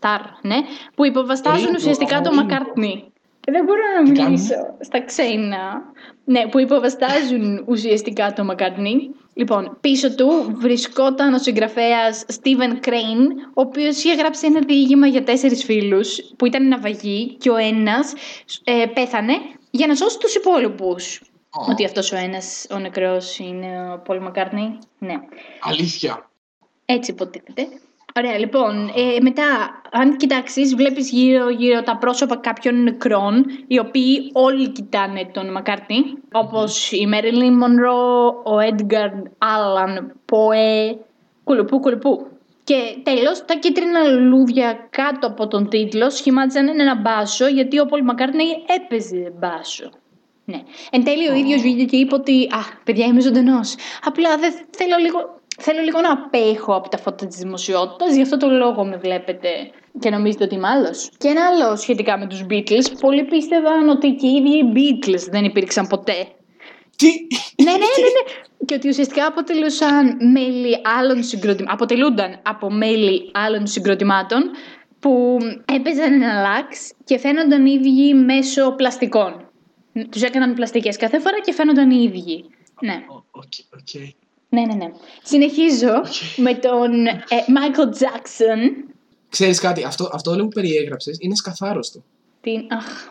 [0.00, 0.56] Starr ναι,
[0.94, 2.52] που υποβαστάζουν Ringo, ουσιαστικά το Ringo.
[2.52, 3.10] McCartney.
[3.50, 5.82] Δεν μπορώ να Τι κάνουν; μιλήσω στα ξένα.
[6.24, 8.98] Ναι, που υποβαστάζουν ουσιαστικά το McCartney.
[9.40, 15.22] Λοιπόν, πίσω του βρισκόταν ο συγγραφέας Steven Crane, ο οποίος είχε γράψει ένα διήγημα για
[15.24, 18.12] τέσσερις φίλους, που ήταν ναυαγοί και ο ένας
[18.64, 19.32] ε, πέθανε
[19.70, 21.22] για να σώσει τους υπόλοιπους.
[21.50, 24.78] Ω, Ότι αυτός ο ένας, ο νεκρός, είναι ο Πολ Μακάρνι.
[24.98, 25.14] Ναι,
[25.60, 26.30] Αλήθεια.
[26.84, 27.68] έτσι υποτίθεται.
[28.16, 29.42] Ωραία, λοιπόν, ε, μετά,
[29.90, 36.92] αν κοιτάξεις, βλέπεις γύρω-γύρω τα πρόσωπα κάποιων νεκρών, οι οποίοι όλοι κοιτάνε τον Μακάρτνι, όπως
[36.92, 40.98] η Μέριλιν Μονρό, ο Έντγκαρ Άλαν, Ποέ,
[41.44, 42.26] κουλουπού, κουλουπού.
[42.64, 48.04] Και τέλος, τα κίτρινα λουλούδια κάτω από τον τίτλο σχημάτιζαν ένα μπάσο, γιατί ο Πολ
[48.04, 48.44] Μακάρτνι
[48.76, 49.90] έπαιζε μπάσο.
[50.44, 50.62] Ναι.
[50.90, 53.74] Εν τέλει ο ίδιος βγήκε και είπε ότι «Α, παιδιά είμαι ζωντανός.
[54.04, 58.36] Απλά δεν θέλω λίγο, θέλω λίγο να απέχω από τα φώτα της δημοσιότητας, γι' αυτό
[58.36, 59.48] το λόγο με βλέπετε
[59.98, 61.10] και νομίζετε ότι είμαι άλλος».
[61.18, 65.30] Και ένα άλλο σχετικά με τους Beatles, πολλοί πίστευαν ότι και οι ίδιοι οι Beatles
[65.30, 66.26] δεν υπήρξαν ποτέ.
[66.96, 67.06] Τι;
[67.64, 68.64] ναι, ναι, ναι, ναι.
[68.64, 74.42] Και ότι ουσιαστικά αποτελούσαν μέλη άλλων συγκροτημάτων, αποτελούνταν από μέλη άλλων συγκροτημάτων
[75.00, 79.50] που έπαιζαν εναλλάξ και φαίνονταν οι ίδιοι μέσω πλαστικών.
[80.10, 82.44] Τους έκαναν πλαστικές κάθε φορά και φαίνονταν οι ίδιοι.
[82.80, 84.02] Ναι, Ω, OK, OK.
[84.50, 84.74] Ναι, ναι.
[84.74, 84.92] ναι.
[85.22, 86.02] Συνεχίζω
[86.36, 88.84] με τον ε, Michael Jackson.
[89.28, 92.02] Ξέρεις κάτι, αυτό, αυτό όλο που περιέγραψες είναι σκαθάρωστο.
[92.40, 92.66] Την...
[92.68, 93.08] Αχ.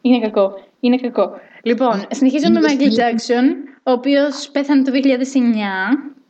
[0.00, 0.62] Είναι κακό.
[0.80, 1.40] Είναι κακό.
[1.62, 2.96] Λοιπόν, συνεχίζω με Είναι Michael σκυλό.
[2.96, 4.98] Jackson, ο οποίος πέθανε το 2009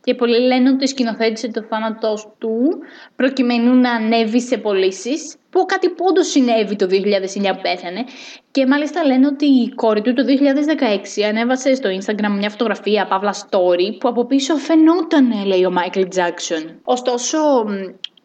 [0.03, 2.79] και πολλοί λένε ότι σκηνοθέτησε το θάνατό του
[3.15, 6.89] προκειμένου να ανέβει σε πωλήσεις, που κάτι που όντως συνέβη το 2009
[7.55, 8.03] που πέθανε.
[8.51, 10.23] Και μάλιστα λένε ότι η κόρη του το
[11.19, 16.05] 2016 ανέβασε στο Instagram μια φωτογραφία, παύλα story, που από πίσω φαινόταν, λέει ο Michael
[16.15, 16.75] Jackson.
[16.83, 17.71] Ωστόσο, μ,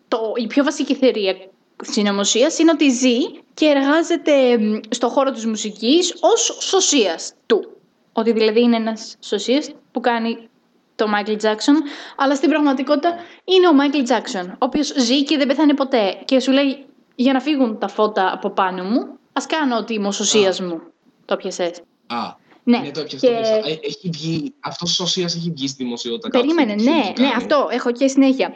[0.08, 1.34] το, η πιο βασική θεωρία
[1.82, 3.18] συνωμοσίας είναι ότι ζει
[3.54, 7.73] και εργάζεται μ, στο χώρο της μουσικής ως σωσίας του.
[8.16, 10.48] Ότι δηλαδή είναι ένας σωσίας που κάνει
[10.94, 11.76] το Michael Jackson,
[12.16, 16.18] αλλά στην πραγματικότητα είναι ο Michael Jackson, ο οποίος ζει και δεν πεθάνει ποτέ.
[16.24, 20.06] Και σου λέει, για να φύγουν τα φώτα από πάνω μου, ας κάνω ότι είμαι
[20.06, 20.80] ο σωσίας μου.
[21.24, 21.80] Το πιασες.
[22.06, 22.16] Α,
[22.64, 23.26] Ναι, ναι, το έπιασα.
[23.26, 23.54] και- το έπιασα.
[23.54, 26.28] Ε, Έχει βγει, αυτός ο Σωσίας έχει βγει στη δημοσιότητα.
[26.28, 27.34] κάποιος Περίμενε, που ναι, έχει ναι, κάνει.
[27.36, 28.54] αυτό έχω και συνέχεια.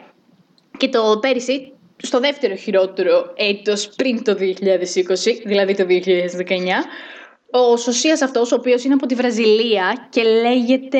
[0.77, 6.85] Και το πέρυσι, στο δεύτερο χειρότερο έτος πριν το 2020, δηλαδή το 2019,
[7.51, 10.99] ο Σωσίας αυτός, ο οποίος είναι από τη Βραζιλία και λέγεται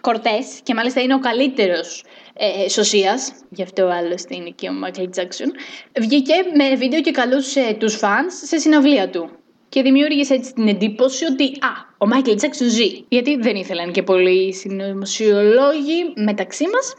[0.00, 2.04] Κορτές και μάλιστα είναι ο καλύτερος
[2.34, 5.52] ε, Σωσίας, γι' αυτό άλλωστε είναι και ο Μάικλ Τζάκσον,
[6.00, 9.30] βγήκε με βίντεο και καλούσε τους fans σε συναυλία του.
[9.68, 13.04] Και δημιούργησε έτσι την εντύπωση ότι α, ο Μάικλ Τζάκσον ζει.
[13.08, 16.94] Γιατί δεν ήθελαν και πολλοί συνωμοσιολόγοι μεταξύ μας.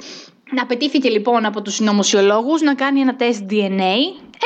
[0.51, 3.95] Να πετύχθηκε λοιπόν από τους συνωμοσιολόγους να κάνει ένα τεστ DNA.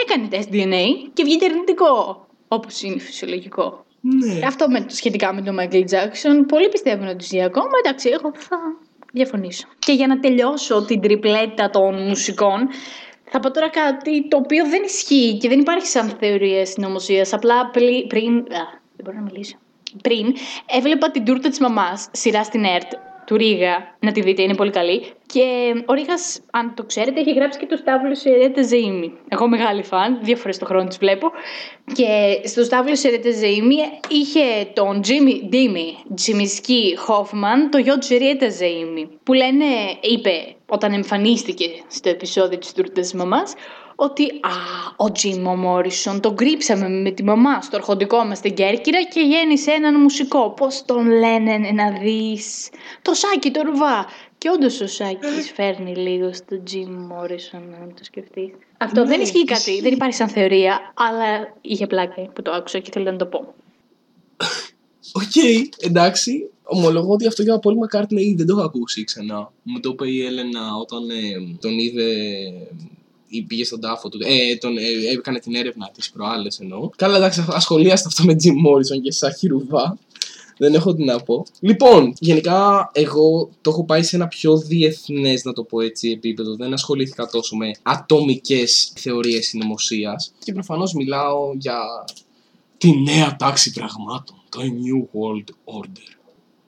[0.04, 2.26] Έκανε τεστ DNA και βγήκε αρνητικό.
[2.48, 3.83] Όπως είναι φυσιολογικό.
[4.06, 4.46] Ναι.
[4.46, 6.46] Αυτό με, σχετικά με τον Michael Jackson.
[6.48, 7.70] Πολλοί πιστεύουν ότι ζει ακόμα.
[7.84, 8.58] Εντάξει, εγώ θα
[9.14, 9.68] διαφωνήσω.
[9.80, 12.68] Και για να τελειώσω την τριπλέτα των μουσικών,
[13.24, 17.34] θα πω τώρα κάτι το οποίο δεν ισχύει και δεν υπάρχει σαν θεωρία συνωμοσίας.
[17.34, 18.38] Απλά πλη- πριν.
[18.38, 18.64] Α,
[18.96, 19.56] δεν μπορώ να μιλήσω.
[20.02, 20.34] Πριν
[20.78, 22.92] έβλεπα την τούρτα της μαμάς, σειρά στην ΕΡΤ
[23.26, 23.96] του Ρίγα.
[24.00, 25.04] Να τη δείτε, είναι πολύ καλή.
[25.26, 26.14] Και ο Ρίγα,
[26.52, 29.14] αν το ξέρετε, έχει γράψει και το Σταύλο σε Ρέτα Ζεήμι.
[29.28, 31.32] Εγώ μεγάλη φαν, δύο φορές το χρόνο τη βλέπω.
[31.94, 33.76] Και στο Σταύλο σε Ρέτα Ζεήμι
[34.10, 34.42] είχε
[34.74, 39.10] τον Τζίμι Ντίμι Τζιμισκή Χόφμαν, το γιο της Ρέτα Ζεήμι.
[39.24, 39.66] Που λένε,
[40.02, 43.54] είπε όταν εμφανίστηκε στο επεισόδιο της τούρτας της μαμάς,
[43.96, 44.50] ότι α,
[44.96, 49.72] ο Τζίμο Μόρισον τον κρύψαμε με τη μαμά στο αρχοντικό μας στην Κέρκυρα και γέννησε
[49.72, 50.50] έναν μουσικό.
[50.52, 52.70] Πώς τον λένε να δεις;
[53.02, 54.06] Το Σάκη το Ρουβά.
[54.38, 58.52] Και όντως ο Σάκης φέρνει λίγο στο Τζιμ Μόρισον, αν το σκεφτείς.
[58.78, 59.82] Αυτό Ναι, δεν ισχύει κάτι, ισχύει.
[59.82, 63.54] δεν υπάρχει σαν θεωρία, αλλά είχε πλάκα που το άκουσα και θέλω να το πω.
[65.14, 65.44] Οκ,
[65.78, 66.50] εντάξει.
[66.64, 69.52] Ομολογώ ότι αυτό για Paul McCartney δεν το έχω ακούσει ξανά.
[69.64, 73.03] Μου το είπε η Έλενα όταν ε, τον είδε ή
[73.42, 74.20] πήγε στον τάφο του.
[74.22, 76.90] Ε, τον, ε, έκανε την έρευνα τις προάλλες εννοώ.
[76.96, 79.98] Καλά, εντάξει, ασχολίαστο αυτό με Jim Morrison και Σάκη Ρουβά.
[80.58, 81.46] Δεν έχω τι να πω.
[81.60, 86.56] Λοιπόν, γενικά εγώ το έχω πάει σε ένα πιο διεθνές, να το πω έτσι, επίπεδο.
[86.56, 90.34] Δεν ασχολήθηκα τόσο με ατομικές θεωρίες συνωμοσίας.
[90.44, 91.78] Και προφανώς μιλάω για
[92.78, 94.36] τη νέα τάξη πραγμάτων.
[94.50, 96.18] Το New World Order.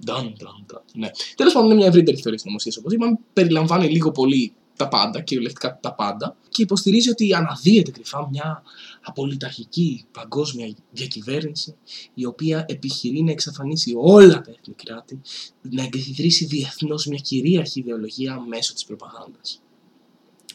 [0.05, 0.81] Dun, dun, dun.
[0.93, 1.09] Ναι.
[1.35, 2.77] Τέλος πάντων, είναι μια ευρύτερη θεωρία συνωμοσίας.
[2.77, 8.27] Όπως είπαμε, περιλαμβάνει λίγο πολύ τα πάντα, κυριολεκτικά τα πάντα, και υποστηρίζει ότι αναδύεται κρυφά
[8.29, 8.63] μια
[9.01, 11.75] απολυταρχική παγκόσμια διακυβέρνηση,
[12.13, 15.21] η οποία επιχειρεί να εξαφανίσει όλα τα έθνη κράτη,
[15.61, 19.61] να εγκαθιδρύσει διεθνώς μια κυρίαρχη ιδεολογία μέσω της προπαγάνδας.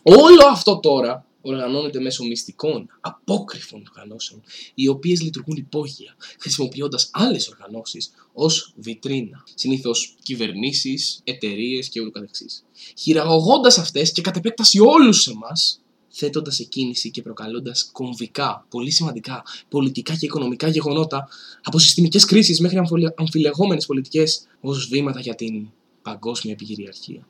[0.02, 4.42] Όλο αυτό τώρα οργανώνεται μέσω μυστικών, απόκρυφων οργανώσεων,
[4.74, 9.44] οι οποίες λειτουργούν υπόγεια, χρησιμοποιώντας άλλες οργανώσεις ως βιτρίνα.
[9.54, 12.64] Συνήθως κυβερνήσεις, εταιρείες και ούτω καθεξής.
[12.98, 19.42] Χειραγωγώντας αυτές και κατ' επέκταση όλους εμάς, θέτοντας σε κίνηση και προκαλώντας κομβικά, πολύ σημαντικά
[19.68, 21.28] πολιτικά και οικονομικά γεγονότα,
[21.62, 22.78] από συστημικές κρίσεις μέχρι
[23.16, 25.68] αμφιλεγόμενες πολιτικές, ως βήματα για την
[26.02, 27.28] παγκόσμια επικυριαρχία.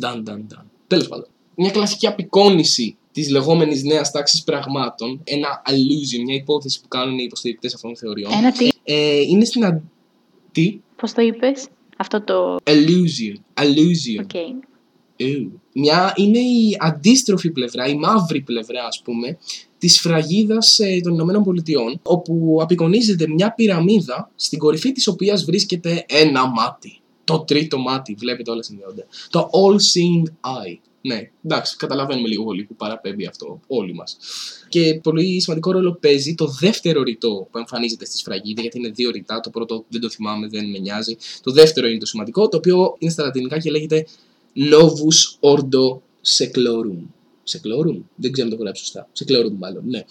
[0.00, 0.70] Νταν, νταν, νταν.
[0.86, 1.26] Τέλος πάντων.
[1.56, 7.24] Μια κλασική απεικόνιση της λεγόμενης νέας τάξης πραγμάτων, ένα allusion, μια υπόθεση που κάνουν οι
[7.24, 9.64] υποστηρικτές αυτών των θεωριών, Ένα τι, ε, είναι στην.
[9.64, 9.90] Αν...
[10.52, 12.56] Τι; πώς το είπες, αυτό το...
[12.64, 13.62] Allusion.
[13.62, 14.22] Allusion.
[14.22, 14.60] OK.
[15.16, 15.60] Εου.
[15.74, 19.38] Μια είναι η αντίστροφη πλευρά, η μαύρη πλευρά ας πούμε,
[19.78, 26.04] της φραγίδας ε, των Ηνωμένων Πολιτειών, όπου απεικονίζεται μια πυραμίδα, στην κορυφή της οποίας βρίσκεται
[26.08, 27.00] ένα μάτι.
[27.24, 29.06] Το τρίτο μάτι, βλέπετε όλα συνδέονται.
[29.30, 30.78] Το all-seeing eye.
[31.04, 34.16] Ναι, εντάξει, καταλαβαίνουμε λίγο πολύ που παραπέμπει αυτό όλοι μας.
[34.68, 39.10] Και πολύ σημαντικό ρόλο παίζει το δεύτερο ρητό που εμφανίζεται στη σφραγίδα, γιατί είναι δύο
[39.10, 39.40] ρητά.
[39.40, 41.16] Το πρώτο δεν το θυμάμαι, δεν με νοιάζει.
[41.42, 44.06] Το δεύτερο είναι το σημαντικό, το οποίο είναι στα λατινικά και λέγεται
[44.56, 45.98] Novus Ordo
[46.38, 46.98] Seclorum.
[47.50, 48.00] Seclorum?
[48.14, 49.08] Δεν ξέρω αν το έχω γράψει σωστά.
[49.18, 50.04] Seclorum, μάλλον, ναι.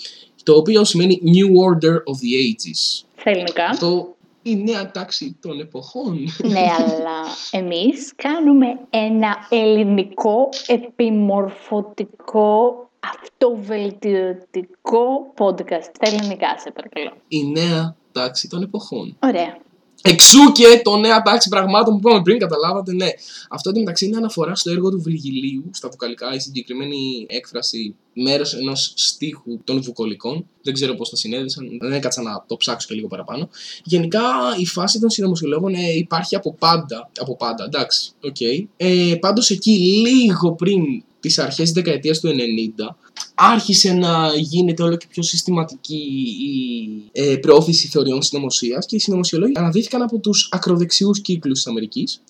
[0.43, 3.05] Το οποίο σημαίνει New Order of the Ages.
[3.19, 3.65] Στα ελληνικά.
[3.65, 6.17] Αυτό η νέα τάξη των εποχών.
[6.43, 15.89] Ναι, αλλά εμείς κάνουμε ένα ελληνικό επιμορφωτικό αυτοβελτιωτικό podcast.
[15.93, 17.13] Στα ελληνικά, σε παρακαλώ.
[17.27, 19.17] Η νέα τάξη των εποχών.
[19.19, 19.57] Ωραία.
[20.01, 23.09] Εξού και το νέα τάξη πραγμάτων που είπαμε πριν, καταλάβατε, ναι.
[23.49, 28.93] Αυτό εντωμεταξύ είναι αναφορά στο έργο του Βιργιλίου, στα βουκολικά, η συγκεκριμένη έκφραση μέρος ενός
[28.95, 30.45] στίχου των βουκολικών.
[30.63, 33.49] Δεν ξέρω πώς τα συνέδεσαν, δεν έκατσα να το ψάξω και λίγο παραπάνω.
[33.83, 34.21] Γενικά
[34.57, 37.09] η φάση των συνωμοσιολόγων ε, υπάρχει από πάντα.
[37.19, 38.41] Από πάντα, εντάξει, οκ.
[38.77, 42.95] Ε, Πάντως εκεί, λίγο πριν τις αρχές της δεκαετίας του 90,
[43.41, 46.03] άρχισε να γίνεται όλο και πιο συστηματική
[46.41, 52.21] η ε, προώθηση θεωριών συνωμοσίας και οι συνωμοσιολόγοι αναδύθηκαν από τους ακροδεξιούς κύκλους της Αμερικής,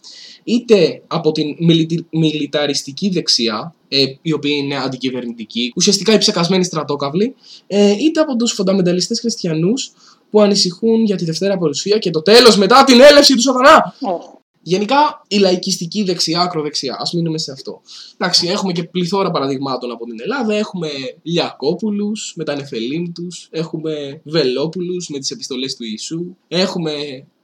[0.43, 7.35] είτε από την μιλιτι- μιλιταριστική δεξιά, ε, η οποία είναι αντικυβερνητική, ουσιαστικά οι ψεκασμένοι στρατόκαυλοι,
[7.67, 9.91] ε, είτε από τους φονταμενταλιστές χριστιανούς
[10.29, 13.95] που ανησυχούν για τη Δευτέρα Παρουσία και το τέλος μετά την έλευση του Σατανά.
[13.99, 14.40] Οχ.
[14.61, 16.93] Γενικά η λαϊκιστική δεξιά, ακροδεξιά.
[16.93, 17.81] Α μείνουμε σε αυτό.
[18.17, 20.53] Εντάξει, έχουμε και πληθώρα παραδειγμάτων από την Ελλάδα.
[20.55, 20.89] Έχουμε
[21.21, 23.47] Λιακόπουλους με τα νεφελίμ τους.
[23.51, 26.35] Έχουμε Βελόπουλους με τις επιστολές του Ιησού.
[26.47, 26.93] Έχουμε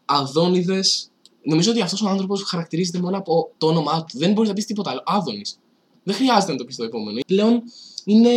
[0.06, 1.12] Αδόνιδες.
[1.44, 4.18] Νομίζω ότι αυτός ο άνθρωπος χαρακτηρίζεται μόνο από το όνομά του.
[4.18, 5.02] Δεν μπορείς να πεις τίποτα άλλο.
[5.06, 5.60] Άδωνης.
[6.04, 7.20] Δεν χρειάζεται να το πεις το επόμενο.
[7.28, 7.62] Πλέον
[8.06, 8.30] είναι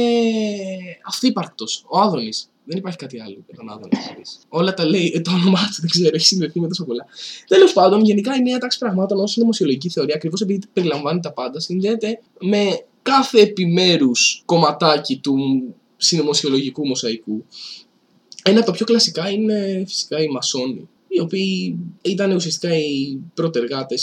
[1.07, 1.64] αυθύπαρκτο.
[1.88, 2.51] Ο Άδωνης.
[2.70, 3.88] Δεν υπάρχει κάτι άλλο για τον Άδωνη.
[4.09, 4.38] να πεις.
[4.48, 7.06] Όλα τα λέει ε, το όνομά του, δεν ξέρω, έχει συνδεθεί με τόσο πολλά.
[7.46, 11.61] Τέλος πάντων, γενικά η νέα τάξη πραγμάτων ως συνωμοσιολογική θεωρία, ακριβώς επειδή περιλαμβάνει τα πάντα,
[11.61, 15.37] συνδέεται με κάθε επιμέρους κομματάκι του
[15.96, 17.44] συνωμοσιολογικού μοσαϊκού.
[18.42, 23.94] Ένα από τα πιο κλασικά είναι φυσικά οι μασόνοι, οι οποίοι ήταν ουσιαστικά οι πρωτεργάτε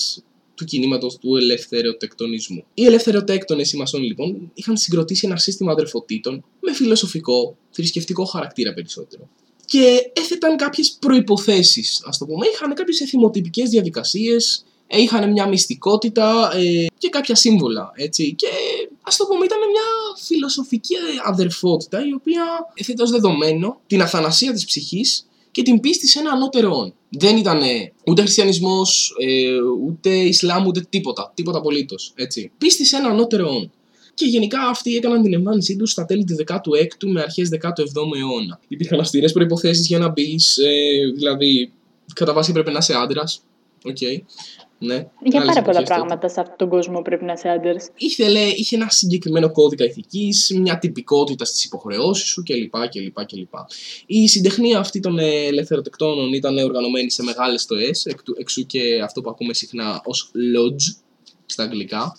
[0.57, 2.63] του κινήματος του ελευθεροτεκτονισμού.
[2.73, 9.29] Οι ελευθεροτέκτονες, οι μασόνοι λοιπόν, είχαν συγκροτήσει ένα σύστημα αδερφοτήτων με φιλοσοφικό, θρησκευτικό χαρακτήρα περισσότερο.
[9.65, 12.45] Και έθεταν κάποιες προποθέσει, ας το πούμε.
[12.53, 17.91] Είχαν κάποιες εθιμοτυπικές διαδικασίες, είχαν μια μυστικότητα ε, και κάποια σύμβολα.
[17.95, 18.33] Έτσι.
[18.33, 18.47] Και
[19.01, 19.81] ας το πούμε, ήταν μια
[20.25, 22.43] φιλοσοφική αδερφότητα η οποία
[22.73, 25.26] έθετε ω δεδομένο την αθανασία της ψυχής
[25.57, 26.93] και την πίστη σε ένα ανώτερο όν.
[27.09, 27.61] Δεν ήταν
[28.05, 31.31] ούτε χριστιανισμός, ε, ούτε Ισλάμ, ούτε τίποτα.
[31.35, 32.13] Τίποτα απολύτως.
[32.57, 33.71] Πίστη σε ένα ανώτερο όν.
[34.13, 38.59] Και γενικά αυτοί έκαναν την εμφάνισή τους στα τέλη του 16ου με αρχές 17ου αιώνα.
[38.67, 41.71] Υπήρχαν αυστηρές προποθέσει για να μπεις, ε, δηλαδή
[42.13, 43.41] κατά βάση πρέπει να είσαι άντρας.
[43.83, 43.97] Οκ.
[44.79, 44.95] Ναι.
[44.95, 45.93] Για Άλλες πάρα πολλά εποχές τότε.
[45.93, 47.75] πράγματα σε αυτόν τον κόσμο πρέπει να είσαι άντρα.
[47.97, 52.87] Ήθελε, είχε ένα συγκεκριμένο κώδικα ηθικής, μια τυπικότητα στις υποχρεώσεις σου κλπ.
[52.89, 53.53] κλπ, κλπ.
[54.05, 59.01] Η συντεχνία αυτή των ε, ελευθεροτεκτώνων ήταν οργανωμένη σε μεγάλες στοές, εκ του- εξού και
[59.03, 60.95] αυτό που ακούμε συχνά ως lodge
[61.45, 62.15] στα αγγλικά,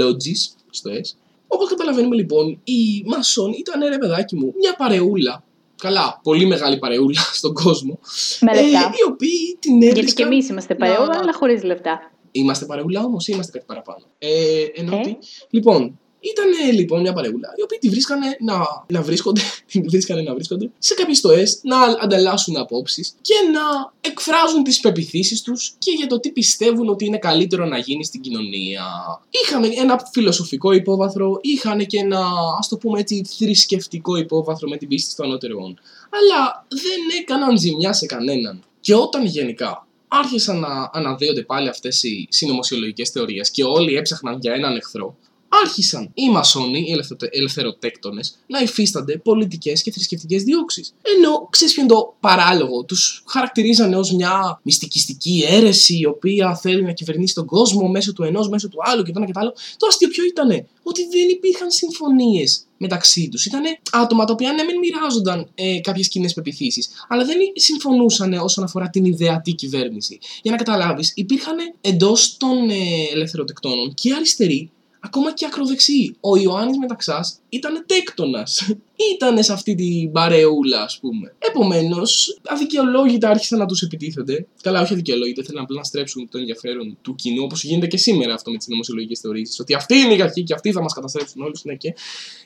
[0.00, 1.16] lodges, στοές.
[1.46, 5.44] Όπως καταλαβαίνουμε λοιπόν, οι μασόνοι ήταν ρε παιδάκι μου, μια παρεούλα,
[5.82, 7.98] καλά, πολύ μεγάλη παρεούλα στον κόσμο,
[8.40, 8.78] Με λεφτά.
[8.78, 12.10] ε, οι οποίοι την Γιατί και έβρισκαν εμείς είμαστε παρεούλα, να- αλλά χωρίς λεφτά.
[12.30, 14.04] Είμαστε παρεούλα όμως ή είμαστε κάτι παραπάνω.
[14.18, 14.28] Ε,
[14.74, 15.18] ενώ Ε; ότι-
[15.50, 15.98] Λοιπόν,
[16.30, 20.70] ήταν λοιπόν μια παρεούλα οι οποίοι τη βρίσκανε να, να βρίσκονται, την βρίσκανε να βρίσκονται
[20.78, 26.20] σε κάποιες στοές, να ανταλλάσσουν απόψεις και να εκφράζουν τις πεπιθήσεις τους και για το
[26.20, 28.84] τι πιστεύουν ότι είναι καλύτερο να γίνει στην κοινωνία.
[29.30, 32.26] Είχαν ένα φιλοσοφικό υπόβαθρο, είχαν και ένα
[32.58, 35.78] ας το πούμε έτσι θρησκευτικό υπόβαθρο με την πίστη στο ανώτερο όν.
[36.10, 38.64] Αλλά δεν έκαναν ζημιά σε κανέναν.
[38.80, 44.52] Και όταν γενικά άρχισαν να αναδύονται πάλι αυτές οι συνωμοσιολογικές θεωρίες και όλοι έψαχναν για
[44.52, 45.16] έναν εχθρό,
[45.62, 50.94] άρχισαν οι μασόνοι, οι ελευθερωτε- ελευθεροτέκτονες, να υφίστανται πολιτικές και θρησκευτικές διώξεις.
[51.16, 56.82] Ενώ, ξέρεις ποιο είναι το παράλογο, τους χαρακτηρίζανε ως μια μυστικιστική αίρεση η οποία θέλει
[56.82, 59.40] να κυβερνήσει τον κόσμο μέσω του ενός, μέσω του άλλου και το ένα και το
[59.40, 59.54] άλλο.
[59.76, 63.46] Το αστείο ποιο ήτανε, ότι δεν υπήρχαν συμφωνίες μεταξύ τους.
[63.46, 63.62] Ήταν
[63.92, 68.90] άτομα τα οποία ναι, μεν μοιράζονταν ε, κάποιες κοινέ πεπιθήσεις, αλλά δεν συμφωνούσαν όσον αφορά
[68.90, 70.18] την ιδεατή κυβέρνηση.
[70.42, 72.74] Για να καταλάβεις, υπήρχαν εντός των ε,
[73.12, 74.70] ελευθεροτεκτώνων και αριστεροί,
[75.02, 76.16] ακόμα και ακροδεξιοί.
[76.20, 78.74] Ο Ιωάννης Μεταξάς ήταν τέκτονας.
[79.14, 81.34] Ήταν σε αυτή την παρεούλα, ας πούμε.
[81.38, 84.46] Επομένως, αδικαιολόγητα άρχισαν να τους επιτίθενται.
[84.62, 88.34] Καλά, όχι αδικαιολόγητα, ήθελαν απλά να στρέψουν το ενδιαφέρον του κοινού, όπως γίνεται και σήμερα
[88.34, 89.60] αυτό με τις νομοσιολογικέ θεωρήσεις.
[89.60, 91.64] Ότι αυτοί είναι οι αρχοί και αυτοί θα μας καταστρέψουν όλους.
[91.64, 91.94] Ναι, και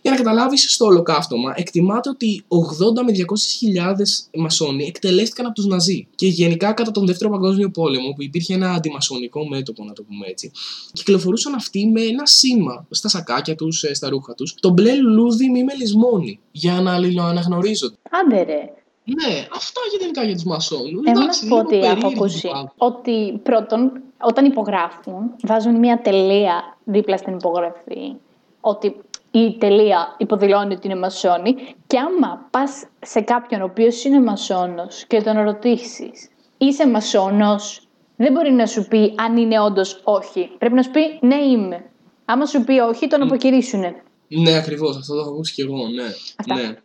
[0.02, 6.06] για να καταλάβεις στο ολοκαύτωμα, εκτιμάται ότι 80 με 200.000 μασόνοι εκτελέστηκαν από τους Ναζί.
[6.14, 10.26] Και γενικά κατά τον Δεύτερο Παγκόσμιο Πόλεμο, που υπήρχε ένα αντιμασονικό μέτωπο, να το πούμε
[10.26, 10.50] έτσι,
[10.92, 15.64] κυκλοφορούσαν αυτοί με ένα σήμα στα σακάκια τους, στα ρούχα τους, το μπλε λουλούδι μη
[15.64, 17.96] μελισμόνι, για να αλληλοαναγνωρίζονται.
[18.10, 18.72] Άντε ρε.
[19.04, 21.00] Ναι, αυτά γενικά για τους μασόνου.
[21.04, 27.16] Εγώ να σου πω ότι έχω ακούσει ότι πρώτον, όταν υπογράφουν, βάζουν μια τελεία δίπλα
[27.16, 28.14] στην υπογραφή.
[28.60, 28.96] Ότι
[29.30, 31.54] η τελεία υποδηλώνει ότι είναι μασόνοι
[31.86, 36.28] και άμα πας σε κάποιον ο οποίος είναι μασόνος και τον ρωτήσεις
[36.58, 40.50] είσαι μασόνος, δεν μπορεί να σου πει αν είναι όντως όχι.
[40.58, 41.84] Πρέπει να σου πει ναι είμαι.
[42.24, 44.02] Άμα σου πει όχι, τον αποκηρύσουνε.
[44.28, 44.96] Ναι, ακριβώς.
[44.96, 45.88] Αυτό το έχω ακούσει και εγώ.
[45.88, 46.14] Ναι.
[46.36, 46.54] Αυτά.
[46.54, 46.76] ναι.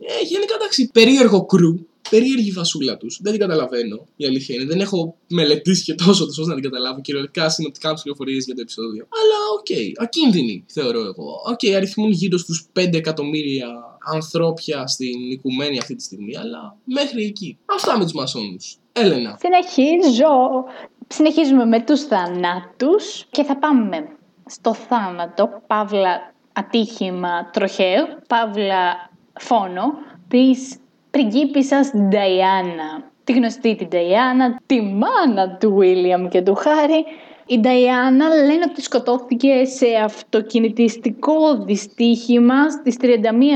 [0.00, 1.86] Ε, γενικά εντάξει, περίεργο crew.
[2.10, 3.18] Περίεργη φασούλα τους.
[3.22, 4.06] Δεν την καταλαβαίνω.
[4.16, 4.64] Η αλήθεια είναι.
[4.64, 7.00] Δεν έχω μελετήσει και τόσο τόσο να την καταλάβω.
[7.00, 9.08] Κυριολεκτικά συνοπτικότατες πληροφορίες για το επεισόδιο.
[9.10, 10.02] Αλλά οκ.
[10.04, 11.42] Ακίνδυνοι θεωρώ εγώ.
[11.50, 16.36] Οκ, αριθμούν γύρω στους 5 εκατομμύρια ανθρώπια στην οικουμένη αυτή τη στιγμή.
[16.36, 17.58] Αλλά μέχρι εκεί.
[17.64, 18.76] Αυτά με τους μασόνους.
[18.92, 19.38] Έλενα.
[19.40, 20.64] Συνεχίζω.
[21.08, 24.08] Συνεχίζουμε με τους θανάτους και θα πάμε
[24.46, 29.84] στο θάνατο, παύλα ατύχημα τροχαίο, παύλα φόνο,
[30.28, 30.76] της
[31.10, 33.06] πριγκίπισσας Νταϊάννα.
[33.24, 37.04] Τη γνωστή την Νταϊάννα, τη μάνα του Βίλιαμ και του Χάρη.
[37.46, 43.06] Η Νταϊάννα λένε ότι σκοτώθηκε σε αυτοκινητιστικό δυστύχημα στις 31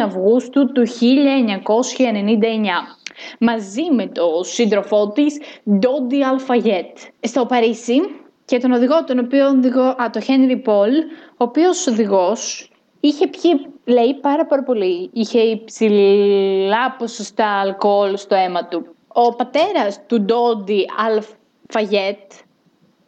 [0.05, 0.89] Αυγούστου του 1999
[3.39, 5.41] μαζί με το σύντροφό της
[5.79, 8.01] Ντόντι Αλφαγέτ στο Παρίσι
[8.45, 10.91] και τον οδηγό, τον οποίο οδηγό, α, το Χένρι Πολ,
[11.31, 12.72] ο οποίος οδηγός
[13.05, 15.11] είχε πιει, λέει, πάρα, πάρα πολύ.
[15.13, 18.87] Είχε υψηλά ποσοστά αλκοόλ στο αίμα του.
[19.09, 22.33] Ο πατέρας του Ντόντι Αλφαγέτ,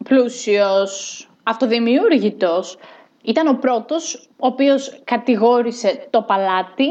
[0.03, 2.77] πλούσιος, αυτοδημιούργητος,
[3.23, 6.87] ήταν ο πρώτος ο οποίος κατηγόρησε το παλάτι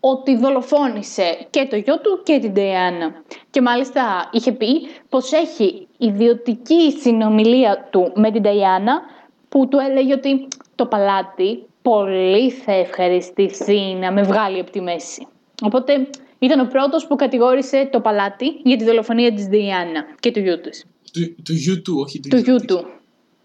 [0.00, 3.22] ότι δολοφόνησε και το γιο του και την Ντεάννα.
[3.50, 9.00] Και μάλιστα είχε πει πως έχει ιδιωτική συνομιλία του με την Νταϊάννα
[9.48, 15.26] που του έλεγε ότι το παλάτι πολύ θα ευχαριστηθεί να με βγάλει από τη μέση.
[15.62, 20.38] Οπότε ήταν ο πρώτος που κατηγόρησε το παλάτι για τη δολοφονία της Νταϊάννα και του
[20.40, 20.84] γιού της.
[21.12, 22.66] Του, του γιού του, όχι του, Του γιού γιου της.
[22.66, 22.86] του.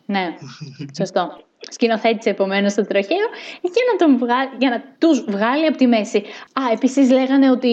[0.06, 0.36] Ναι,
[0.98, 1.38] σωστό.
[1.70, 3.28] Σκηνοθέτησε επομένως το τροχαίο
[3.62, 6.18] για να, τον βγάλει, για να τους βγάλει από τη μέση.
[6.54, 7.68] Α, επίσης λέγανε ότι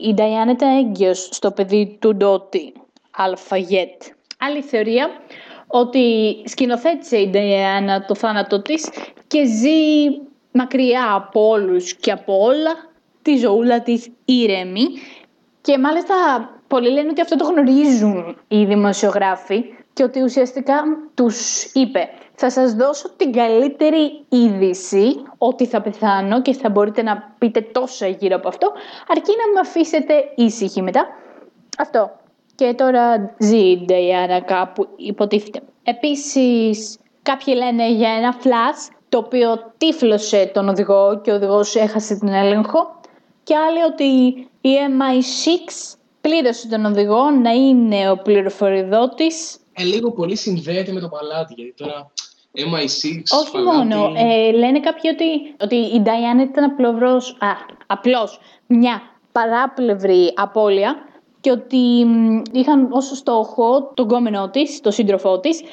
[0.00, 2.72] η Νταϊάννα ήταν έγκυος στο παιδί του Ντότι,
[3.10, 4.02] Αλφαγέτ.
[4.38, 5.10] Άλλη θεωρία
[5.74, 8.88] ότι σκηνοθέτησε η Νταϊάννα το θάνατό της
[9.26, 9.70] και ζει
[10.52, 12.70] μακριά από όλους και από όλα
[13.22, 14.84] τη ζωούλα της ήρεμη
[15.60, 16.14] και μάλιστα
[16.66, 20.82] πολλοί λένε ότι αυτό το γνωρίζουν οι δημοσιογράφοι και ότι ουσιαστικά
[21.14, 27.34] τους είπε θα σας δώσω την καλύτερη είδηση ότι θα πεθάνω και θα μπορείτε να
[27.38, 28.72] πείτε τόσα γύρω από αυτό
[29.08, 31.06] αρκεί να με αφήσετε ήσυχη μετά.
[31.78, 32.10] Αυτό.
[32.62, 35.62] Και τώρα ζει η Νταϊάννα κάπου υποτίθεται.
[35.82, 42.18] Επίσης κάποιοι λένε για ένα φλας το οποίο τύφλωσε τον οδηγό και ο οδηγός έχασε
[42.18, 43.00] τον έλεγχο
[43.42, 44.04] και άλλοι ότι
[44.60, 51.08] η MI6 πλήρωσε τον οδηγό να είναι ο πληροφοριδότης Ε, λίγο πολύ συνδέεται με το
[51.08, 52.10] παλάτι, γιατί τώρα
[52.56, 53.76] MI6, Όχι παλάτι...
[53.76, 54.12] μόνο.
[54.16, 57.48] Ε, λένε κάποιοι ότι, ότι η Νταϊάννα ήταν απλώς, α,
[57.86, 60.96] απλώς μια παράπλευρη απώλεια
[61.42, 65.64] και ότι μ, είχαν ως στόχο τον κόμενό της, τον σύντροφό της Α.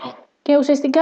[0.41, 1.01] και ουσιαστικά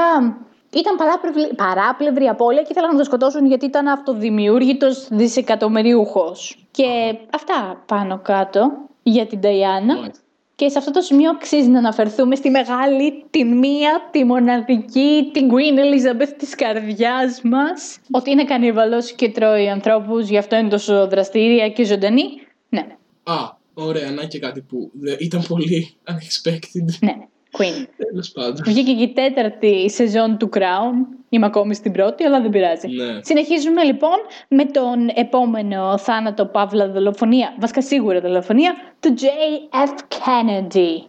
[0.73, 6.67] ήταν παράπλευρη, παράπλευρη απώλεια και ήθελαν να τον σκοτώσουν γιατί ήταν αυτοδημιούργητος δισεκατομμυριούχος.
[6.71, 8.71] Και αυτά πάνω κάτω
[9.03, 9.95] για την Νταϊάννα.
[9.95, 10.21] Μάλιστα.
[10.56, 15.49] Και σε αυτό το σημείο αξίζει να αναφερθούμε στη μεγάλη, τη μία, τη μοναδική, την
[15.51, 17.99] Queen Elizabeth της καρδιάς μας.
[18.12, 22.23] Ότι είναι κανίβαλος και τρώει ανθρώπους, γι' αυτό είναι τόσο δραστήρια και ζωντανή.
[22.69, 22.86] Ναι,
[23.23, 26.86] Α, ωραία, να και κάτι που δε- ήταν πολύ unexpected.
[27.00, 27.13] ναι,
[27.58, 27.86] Queen.
[27.98, 28.62] Τέλος πάντων.
[28.66, 31.16] Βγήκε και η τέταρτη σεζόν του Crown.
[31.30, 32.88] Είμαι ακόμη στην πρώτη, αλλά δεν πειράζει.
[32.88, 33.20] Ναι.
[33.22, 34.16] Συνεχίζουμε λοιπόν
[34.48, 39.98] με τον επόμενο θάνατο παύλα δολοφονία, βασικά σίγουρα δολοφονία, του J.F.
[40.18, 41.08] Kennedy.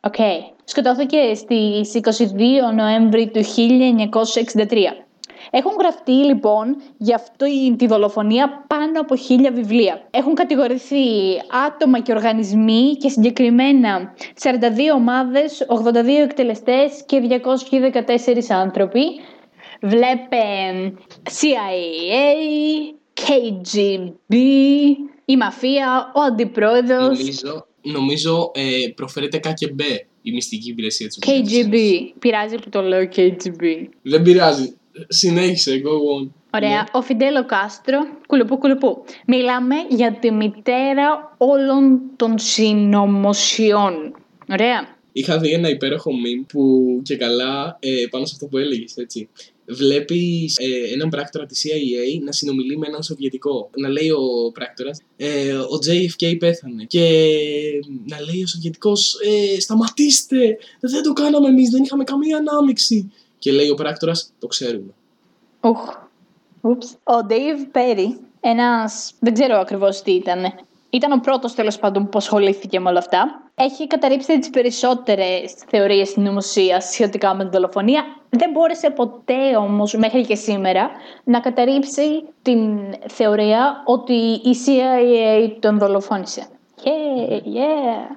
[0.00, 0.14] Ok.
[0.64, 5.06] Σκοτώθηκε στις 22 Νοέμβρη του 1963.
[5.50, 10.06] Έχουν γραφτεί λοιπόν για αυτή τη δολοφονία πάνω από χίλια βιβλία.
[10.10, 11.04] Έχουν κατηγορηθεί
[11.66, 14.50] άτομα και οργανισμοί και συγκεκριμένα 42
[14.94, 19.02] ομάδες, 82 εκτελεστές και 214 άνθρωποι.
[19.80, 20.44] Βλέπε
[21.24, 24.34] CIA, KGB,
[25.24, 29.78] η μαφία, ο αντιπρόεδρος, Νομίζω, νομίζω ε, προφέρεται ΚΚΜ
[30.22, 31.42] η μυστική υπηρεσία της KGB.
[31.42, 32.12] Ουσίας.
[32.18, 33.88] Πειράζει που το λέω KGB.
[34.02, 34.74] Δεν πειράζει.
[35.08, 36.30] Συνέχισε, go on.
[36.54, 36.68] Ωραία.
[36.68, 36.84] Ναι.
[36.92, 39.04] Ο Φιντέλο Κάστρο, κουλουπού κουλουπού.
[39.26, 44.14] Μιλάμε για τη μητέρα όλων των συνωμοσιών.
[44.48, 44.98] Ωραία.
[45.12, 49.28] Είχα δει ένα υπέροχο meme που και καλά ε, πάνω σε αυτό που έλεγες, έτσι.
[49.66, 53.70] Βλέπεις ε, έναν πράκτορα της CIA να συνομιλεί με έναν Σοβιετικό.
[53.76, 56.84] Να λέει ο πράκτορας, ε, ο JFK πέθανε.
[56.84, 57.00] Και
[58.06, 63.12] να λέει ο Σοβιετικός, ε, σταματήστε, δεν το κάναμε εμείς, δεν είχαμε καμία ανάμειξη.
[63.40, 64.94] Και λέει ο πράκτορας, το ξέρουμε.
[65.60, 65.96] Ουχ.
[66.60, 66.90] Ούψ.
[66.92, 68.06] Ο Dave Perry,
[68.40, 70.42] ένας, δεν ξέρω ακριβώς τι ήταν,
[70.90, 73.50] ήταν ο πρώτος τέλος πάντων που ασχολήθηκε με όλα αυτά.
[73.54, 78.04] Έχει καταρρύψει τις περισσότερες θεωρίες συνωμοσίας σχετικά με τη δολοφονία.
[78.30, 80.90] Δεν μπόρεσε ποτέ όμως μέχρι και σήμερα
[81.24, 86.46] να καταρρύψει την θεωρία ότι η CIA τον δολοφόνησε.
[86.84, 88.16] Yeah, yeah.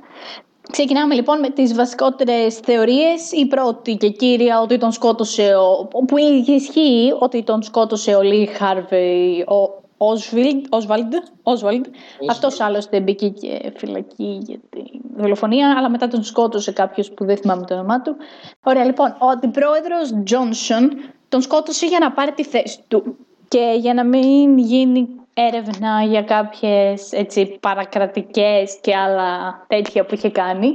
[0.71, 3.31] Ξεκινάμε λοιπόν με τις βασικότερες θεωρίες.
[3.31, 8.45] Η πρώτη και κύρια ότι τον σκότωσε, ο, που ισχύει ότι τον σκότωσε ο Λί
[8.45, 11.85] Χάρβεϊ, ο Oswald, Oswald, Oswald.
[12.29, 14.81] Αυτός άλλωστε μπήκε και φυλακή για τη
[15.17, 18.15] δολοφονία, αλλά μετά τον σκότωσε κάποιος που δεν θυμάμαι το όνομά του.
[18.63, 20.91] Ωραία λοιπόν, ο αντιπρόεδρος Τζόνσον
[21.29, 23.17] τον σκότωσε για να πάρει τη θέση του.
[23.53, 30.29] Και για να μην γίνει έρευνα για κάποιες έτσι, παρακρατικές και άλλα τέτοια που είχε
[30.29, 30.73] κάνει.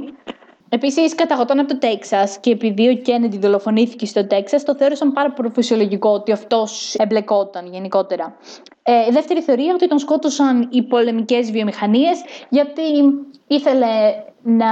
[0.69, 5.31] Επίσης, καταγόταν από το Τέξας και επειδή ο Κέννεντι δολοφονήθηκε στο Τέξας, το θεώρησαν πάρα
[5.31, 8.35] πολύ φυσιολογικό ότι αυτός εμπλεκόταν γενικότερα.
[8.83, 12.81] Ε, δεύτερη θεωρία ότι τον σκότωσαν οι πολεμικές βιομηχανίες γιατί
[13.47, 14.13] ήθελε
[14.43, 14.71] να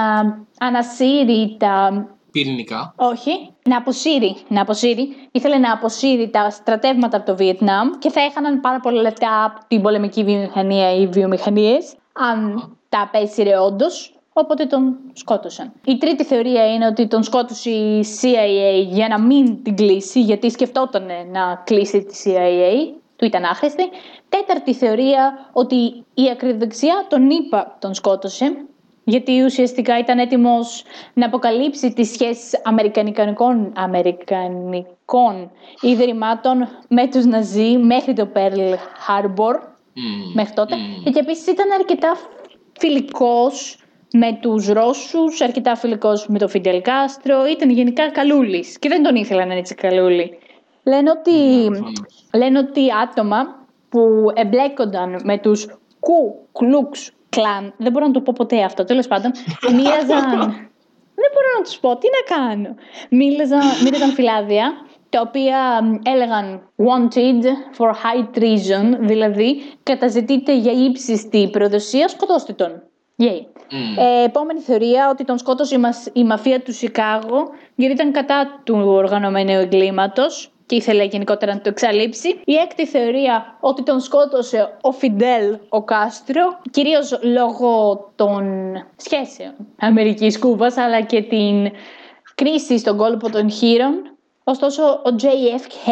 [0.59, 2.07] ανασύρει τα
[2.37, 2.93] Πυρηνικά.
[2.95, 5.15] όχι, να αποσύρει, να αποσύρει.
[5.31, 9.59] Ήθελε να αποσύρει τα στρατεύματα από το Βιετνάμ και θα έχαναν πάρα πολλά λεφτά από
[9.67, 14.11] την πολεμική βιομηχανία ή βιομηχανίες, αν τα απέσυρε όντως.
[14.33, 15.71] Οπότε τον σκότωσαν.
[15.85, 20.49] Η τρίτη θεωρία είναι ότι τον σκότωσε η CIA για να μην την κλείσει, γιατί
[20.49, 23.89] σκεφτόταν να κλείσει τη CIA, του ήταν άχρηστη.
[24.29, 25.75] Τέταρτη θεωρία ότι
[26.13, 28.65] η ακροδεξιά τον είπα τον σκότωσε,
[29.09, 30.83] γιατί ουσιαστικά ήταν έτοιμος
[31.13, 35.51] να αποκαλύψει τις σχέσεις αμερικανικών, αμερικανικών
[35.81, 38.73] ιδρυμάτων με τους Ναζί μέχρι το Pearl
[39.07, 39.55] Harbor,
[40.33, 40.75] μέχρι τότε.
[41.03, 42.17] Και επίσης ήταν αρκετά
[42.79, 43.79] φιλικός
[44.13, 49.15] με τους Ρώσους, αρκετά φιλικός με τον Φιντελ Κάστρο, ήταν γενικά καλούλης και δεν τον
[49.15, 50.37] ήθελαν έτσι καλούλη.
[50.83, 51.31] Λένε ότι,
[52.33, 53.37] λένε ότι άτομα
[53.89, 53.99] που
[54.33, 55.67] εμπλέκονταν με τους
[55.99, 59.31] Κου Κλουξ Κλάν, δεν μπορώ να το πω ποτέ αυτό, τέλος πάντων,
[59.75, 60.29] μοίραζαν...
[61.19, 62.75] δεν μπορώ να τους πω, τι να κάνω.
[63.09, 64.71] Μίλαζαν, μοίραζαν φυλάδια,
[65.09, 67.43] τα οποία έλεγαν wanted
[67.77, 72.81] for high treason, δηλαδή καταζητείτε για ύψιστη προδοσία, σκοτώστε τον.
[73.21, 73.41] Yay.
[73.97, 77.43] Ε, επόμενη θεωρία ότι τον σκότωσε η, μας- η μαφία του Σικάγο
[77.75, 82.27] γιατί ήταν κατά του οργανωμένου εγκλήματος και ήθελε γενικότερα να το εξαλείψει.
[82.45, 88.43] Η έκτη θεωρία ότι τον σκότωσε ο Φιντέλ ο Κάστρο κυρίως λόγω των
[88.95, 91.71] σχέσεων Αμερικής Κούβας αλλά και την
[92.35, 93.93] κρίση στον κόλπο των χείρων.
[94.43, 95.89] Ωστόσο ο JFK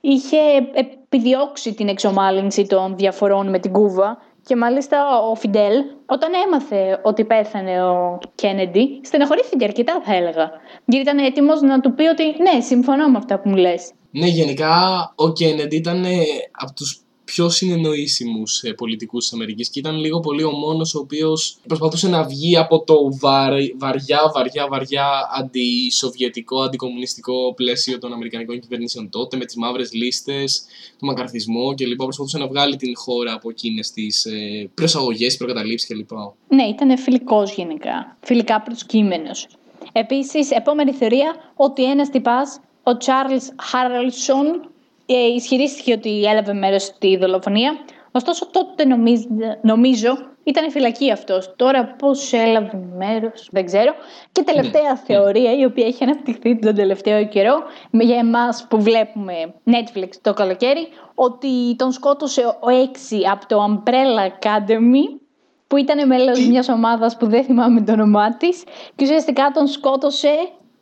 [0.00, 0.36] είχε
[0.72, 7.24] επιδιώξει την εξομάλυνση των διαφορών με την Κούβα και μάλιστα ο Φιντέλ, όταν έμαθε ότι
[7.24, 10.50] πέθανε ο Κέννεντι, στεναχωρήθηκε αρκετά, θα έλεγα.
[10.84, 13.92] Γιατί ήταν έτοιμος να του πει ότι ναι, συμφωνώ με αυτά που μου λες.
[14.10, 14.74] Ναι, γενικά
[15.16, 17.00] ο Κέννεντι ήταν ε, από τους
[17.34, 22.08] πιο συνεννοήσιμους ε, πολιτικούς της Αμερικής; Και ήταν λίγο πολύ ο μόνος ο οποίος προσπαθούσε
[22.08, 25.06] να βγει από το βαρ- βαριά, βαριά, βαριά
[25.38, 30.64] αντισοβιετικό, αντικομμουνιστικό πλαίσιο των Αμερικανικών κυβερνήσεων τότε με τις μαύρες λίστες,
[30.98, 32.04] τον μακαρθισμό και λοιπά.
[32.04, 36.34] Προσπαθούσε να βγάλει την χώρα από εκείνες τις ε, προσαγωγές, προκαταλήψεις και λοιπά.
[36.48, 38.16] Ναι, ήταν φιλικός γενικά.
[38.20, 39.46] Φιλικά προσκύμενος.
[39.92, 44.71] Επίσης, επόμενη θεωρία ότι ένας τυπάς, ο Τσάρλ Χάρλσον,
[45.14, 47.72] ε, ισχυρίστηκε ότι έλαβε μέρος στη δολοφονία.
[48.12, 49.26] Ωστόσο, τότε νομίζω,
[49.62, 51.52] νομίζω ήταν φυλακή αυτός.
[51.56, 53.92] Τώρα, πώς έλαβε μέρος, δεν ξέρω.
[54.32, 59.32] Και τελευταία θεωρία, η οποία έχει αναπτυχθεί τον τελευταίο καιρό, με- για εμάς που βλέπουμε
[59.66, 65.20] Netflix το καλοκαίρι, ότι τον σκότωσε ο Έξι από το Umbrella Academy
[65.66, 68.62] που ήταν μέλος μιας ομάδας που δεν θυμάμαι το όνομά της
[68.96, 70.34] και ουσιαστικά τον σκότωσε,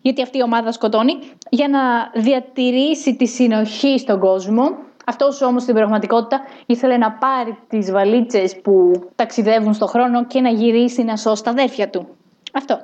[0.03, 1.19] γιατί αυτή η ομάδα σκοτώνει,
[1.51, 1.81] για να
[2.23, 4.63] διατηρήσει τη συνοχή στον κόσμο.
[5.07, 10.49] Αυτός όμως στην πραγματικότητα ήθελε να πάρει τις βαλίτσες που ταξιδεύουν στον χρόνο και να
[10.51, 12.09] γυρίσει να σώσει τα αδέρφια του.
[12.53, 12.81] Αυτό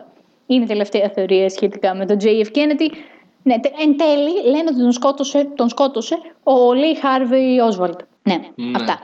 [0.46, 2.90] είναι η τελευταία θεωρία σχετικά με τον JF Kennedy.
[3.42, 8.00] Ναι, τε- εν τέλει λένε ότι τον σκότωσε, τον σκότωσε ο Λί Χάρβι Όσβαλτ.
[8.22, 8.70] Ναι, Ναι.
[8.76, 8.98] αυτά.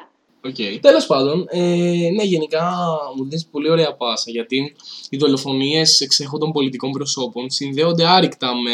[0.45, 0.79] Okay.
[0.81, 1.61] Τέλος πάντων, ε,
[2.15, 2.73] ναι, γενικά
[3.17, 4.75] μου δίνεις πολύ ωραία πάσα γιατί
[5.11, 8.71] οι δολοφονίες εξέχοντων πολιτικών προσώπων συνδέονται άρρηκτα με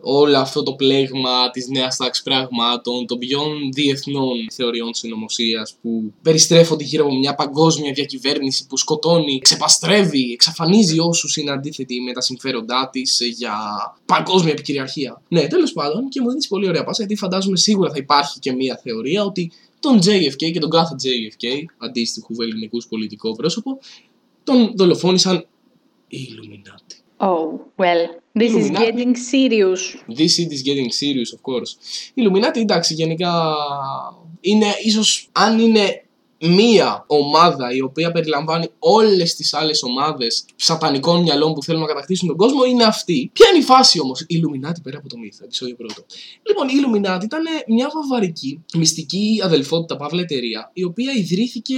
[0.00, 3.40] όλο αυτό το πλέγμα της νέας τάξης πραγμάτων, των πιο
[3.72, 11.36] διεθνών θεωριών συνωμοσίας που περιστρέφονται γύρω από μια παγκόσμια διακυβέρνηση που σκοτώνει, ξεπαστρεύει, εξαφανίζει όσους
[11.36, 13.54] είναι αντίθετοι με τα συμφέροντά της για
[14.06, 15.22] παγκόσμια επικυριαρχία.
[15.28, 18.52] Ναι, τέλος πάντων, και μου δίνεις πολύ ωραία πάσα γιατί φαντάζομαι σίγουρα θα υπάρχει και
[18.52, 23.78] μια θεωρία ότι τον JFK και τον κάθε JFK, αντίστοιχου ελληνικούς πολιτικό πρόσωπο,
[24.44, 25.46] τον δολοφόνησαν
[26.08, 27.02] οι Illuminati.
[27.20, 28.02] Oh, well,
[28.38, 28.84] this is Illuminati.
[28.84, 29.80] getting serious.
[30.20, 31.70] This it is getting serious, of course.
[32.14, 33.54] Οι Illuminati, εντάξει, γενικά
[34.40, 36.07] είναι ίσως, αν είναι
[36.40, 42.28] μία ομάδα η οποία περιλαμβάνει όλες τις άλλες ομάδες σατανικών μυαλών που θέλουν να κατακτήσουν
[42.28, 43.30] τον κόσμο, είναι αυτή.
[43.32, 46.04] Ποια είναι η φάση όμως, οι Illuminati πέρα από το μύθο, επεισόδιο πρώτο.
[46.42, 51.76] Λοιπόν, η Illuminati ήταν μια βαβαρική μυστική αδελφότητα, παύλα εταιρεία, η οποία ιδρύθηκε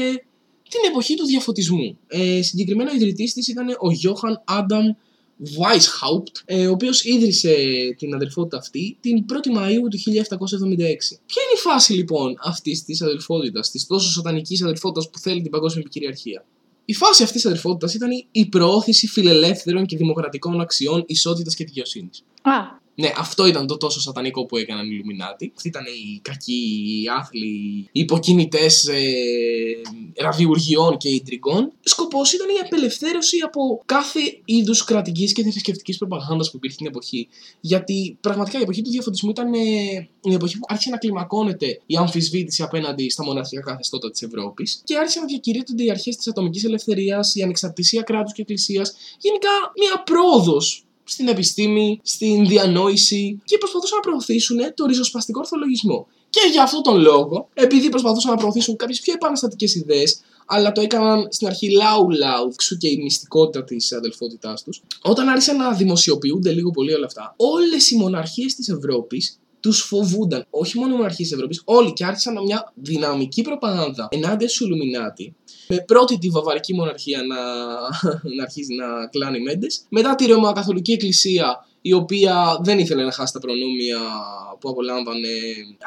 [0.69, 1.99] την εποχή του διαφωτισμού.
[2.07, 4.97] Ε, συγκεκριμένα ο ιδρυτής της ήταν ο Johann Adam
[5.41, 7.55] Weishaupt, ε, ο οποίος ίδρυσε
[7.99, 11.19] την αδελφότητα αυτή την 1η Μαΐου του 1776.
[11.27, 15.51] Ποια είναι η φάση λοιπόν αυτής της αδελφότητας, της τόσο σατανικής αδελφότητας που θέλει την
[15.51, 16.45] παγκόσμια επικυριαρχία;
[16.85, 22.23] Η φάση αυτής της αδελφότητας ήταν η προώθηση φιλελεύθερων και δημοκρατικών αξιών, ισότητας και δικαιοσύνης.
[22.43, 25.53] Α, Ναι, αυτό ήταν το τόσο σατανικό που έκαναν οι Ιλουμινάτι.
[25.57, 29.03] Αυτοί ήταν οι κακοί, οι άθλοι, οι υποκινητές ε,
[30.17, 31.73] ραδιουργιών και ιντριγκών.
[31.81, 37.29] Σκοπός ήταν η απελευθέρωση από κάθε είδους κρατικής και θρησκευτικής προπαγάνδας που υπήρχε την εποχή.
[37.61, 39.59] Γιατί πραγματικά η εποχή του διαφωτισμού ήταν ε,
[40.23, 44.97] η εποχή που άρχισε να κλιμακώνεται η αμφισβήτηση απέναντι στα μοναρχικά καθεστώτα της Ευρώπης και
[44.97, 48.95] άρχισαν να διακηρύττονται οι αρχές της ατομικής ελευθερίας, η ανεξαρτησία κράτους και εκκλησίας.
[49.19, 56.07] Γενικά μια πρόοδος στην επιστήμη, στην διανόηση και προσπαθούσαν να προωθήσουν το ριζοσπαστικό ορθολογισμό.
[56.31, 60.81] Και για αυτόν τον λόγο, επειδή προσπαθούσαν να προωθήσουν κάποιες πιο επαναστατικές ιδέες, αλλά το
[60.81, 66.53] έκαναν στην αρχή λαού-λαού, εξού και η μυστικότητα της αδελφότητάς τους, όταν άρχισαν να δημοσιοποιούνται
[66.53, 70.47] λίγο πολύ όλα αυτά, όλες οι μοναρχίες της Ευρώπης τους φοβούνταν.
[70.51, 75.35] Όχι μόνο οι μοναρχίε της Ευρώπης, όλοι και άρχισαν μια δυναμική προπαγάνδα ενάντια στους Ιλουμινάτι
[75.69, 77.37] με πρώτη τη βαβαρική μοναρχία να,
[78.37, 79.87] να αρχίζει να κλάνει μέντες.
[79.89, 83.99] Μετά τη Ρωμαϊκή Εκκλησία, η οποία δεν ήθελε να χάσει τα προνόμια
[84.61, 85.29] που απολάμβανε.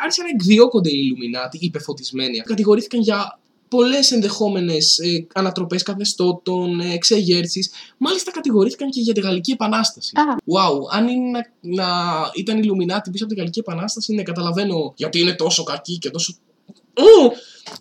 [0.04, 2.38] Άρχισαν να εκδιώκονται οι Ιλουμινάτοι, οι πεφωτισμένοι.
[2.38, 3.40] Κατηγορήθηκαν για
[3.76, 7.72] πολλές ενδεχόμενες ε, ανατροπές καθεστώτων, ε, εξεγέρσεις.
[7.98, 10.12] Μάλιστα κατηγορήθηκαν και για τη Γαλλική Επανάσταση.
[10.56, 11.30] Wow, αν είναι
[11.62, 11.88] να, να
[12.36, 16.34] ήταν Ιλουμινάτι πίσω από τη Γαλλική Επανάσταση, ναι, καταλαβαίνω γιατί είναι τόσο κακή και τόσο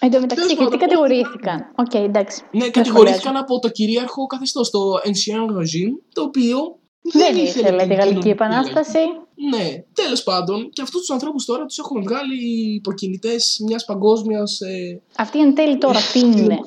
[0.01, 1.73] Εν τω μεταξύ, γιατί κατηγορήθηκαν.
[1.77, 2.43] Ok, okay, εντάξει.
[2.53, 7.95] Ναι, κατηγορήθηκαν από το κυρίαρχο καθεστώς, το Ancien Regime, το οποίο δεν, δεν ήθελε τη
[7.95, 8.99] Γαλλική Επανάσταση.
[9.35, 14.61] Ναι, τέλος πάντων, και αυτούς τους ανθρώπους τώρα τους έχουμε βγάλει υποκινητές μιας παγκόσμιας.
[14.61, 15.01] Ε...
[15.17, 16.59] Αυτοί εν τέλει τώρα τι είναι;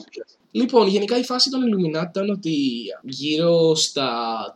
[0.51, 2.55] Λοιπόν, γενικά η φάση των Illuminati ήταν ότι
[3.03, 4.09] γύρω στα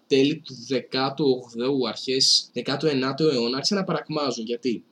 [0.08, 4.46] τέλη του 18ου, αρχές 19ου αιώνα άρχισαν να παρακμάζουν.
[4.46, 4.84] Γιατί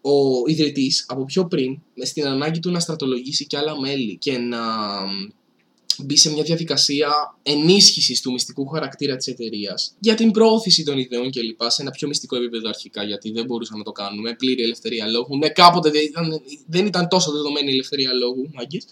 [0.00, 4.58] ο ιδρυτής από πιο πριν, στην ανάγκη του να στρατολογήσει και άλλα μέλη και να
[5.98, 11.30] μπει σε μια διαδικασία ενίσχυσης του μυστικού χαρακτήρα της εταιρείας για την προώθηση των ιδεών
[11.30, 11.70] κλπ.
[11.70, 15.06] σε ένα πιο μυστικό επίπεδο αρχικά, γιατί δεν μπορούσαν να το κάνουν με πλήρη ελευθερία
[15.06, 15.36] λόγου.
[15.36, 18.84] Ναι, κάποτε δεν ήταν, δεν ήταν τόσο δεδομένη η ελευθερία λόγου, μάγκες.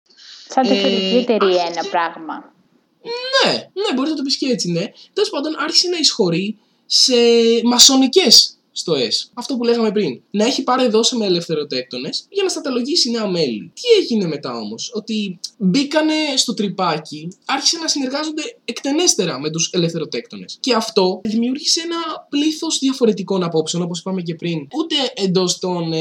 [0.48, 2.54] Σαν διαφορετική ε, εταιρεία ένα πράγμα.
[3.02, 4.92] Ναι, ναι, μπορείς να το πεις και έτσι, ναι.
[5.12, 7.14] Τέλος πάντων, άρχισε να εισχωρεί σε
[7.64, 9.30] μασονικές στο S.
[9.34, 10.20] Αυτό που λέγαμε πριν.
[10.30, 13.72] Να έχει πάρει δόση με ελευθεροτέκτονες για να σταταλογήσει νέα μέλη.
[13.74, 20.56] Τι έγινε μετά όμως, Ότι μπήκανε στο τρυπάκι, άρχισαν να συνεργάζονται εκτενέστερα με τους ελευθεροτέκτονες.
[20.60, 24.58] Και αυτό δημιούργησε ένα πλήθος διαφορετικών απόψεων, όπως είπαμε και πριν.
[24.58, 25.98] Ούτε εντός των ε,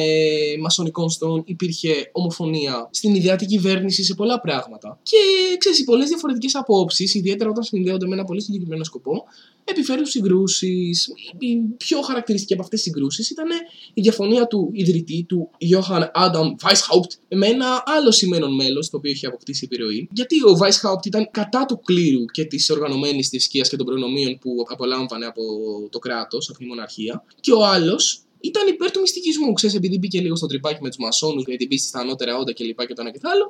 [0.61, 4.99] μασονικών στών υπήρχε ομοφωνία στην ιδεατή κυβέρνηση σε πολλά πράγματα.
[5.03, 5.17] Και
[5.57, 9.23] ξέρεις, οι πολλές διαφορετικές απόψεις, ιδιαίτερα όταν συνδέονται με ένα πολύ συγκεκριμένο σκοπό,
[9.71, 11.07] επιφέρουν συγκρούσεις.
[11.37, 13.47] Η πιο χαρακτηριστική από αυτές τις συγκρούσεις ήταν
[13.93, 19.11] η διαφωνία του ιδρυτή, του Johann Adam Weishaupt, με ένα άλλο σημαίνον μέλος, το οποίο
[19.11, 20.09] είχε αποκτήσει επιρροή.
[20.11, 24.65] Γιατί ο Weishaupt ήταν κατά του κλήρου και της οργανωμένης θρησκείας και των προνομίων που
[24.67, 25.41] απολάμβανε από
[25.89, 27.23] το κράτος, από τη μοναρχία.
[27.39, 29.53] Και ο άλλος ήταν υπέρ του μυστικισμού.
[29.53, 32.53] Ξέρεις, επειδή μπήκε λίγο στο τρυπάκι με τους μασόνους για την πίστη στα ανώτερα όντα
[32.53, 32.85] κλπ.
[32.85, 33.49] Και το ένα και το άλλο,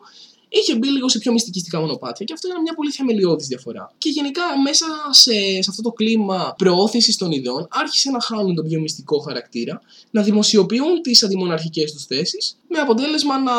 [0.52, 2.26] είχε μπει λίγο σε πιο μυστικιστικά μονοπάτια.
[2.26, 3.91] Και αυτό ήταν μια πολύ θεμελιώδης διαφορά.
[3.97, 8.68] Και γενικά μέσα σε, σε αυτό το κλίμα προώθησης των ιδεών άρχισε να χάνουν τον
[8.68, 9.82] πιο μυστικό χαρακτήρα,
[10.12, 13.54] να δημοσιοποιούν τις αντιμοναρχικές τους θέσεις, με αποτέλεσμα να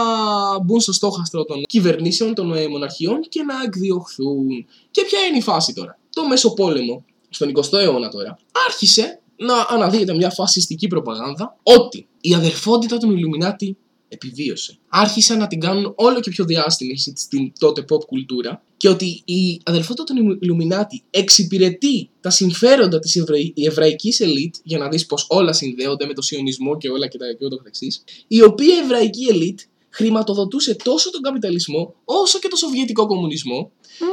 [0.58, 4.66] μπουν στο στόχαστρο των κυβερνήσεων, των ε, μοναρχιών και να εκδιωχθούν.
[4.90, 10.14] Και ποια είναι η φάση τώρα; Το Μεσοπόλεμο, στον 20ο αιώνα τώρα, άρχισε να αναδύεται
[10.14, 13.76] μια φασιστική προπαγάνδα ότι η αδερφότητα των Ιλουμινάτη
[14.12, 14.78] επιβίωσε.
[14.88, 19.60] Άρχισαν να την κάνουν όλο και πιο διάστημη στην τότε pop κουλτούρα και ότι η
[19.64, 23.52] αδερφότητα των Ιλουμινάτη εξυπηρετεί τα συμφέροντα της Εβραη...
[23.56, 27.26] εβραϊκής ελίτ, για να δεις πως όλα συνδέονται με το σιωνισμό και όλα και τα
[27.38, 29.60] και ούτω καθεξής, η οποία εβραϊκή ελίτ
[29.92, 33.70] χρηματοδοτούσε τόσο τον καπιταλισμό όσο και τον σοβιετικό κομμουνισμό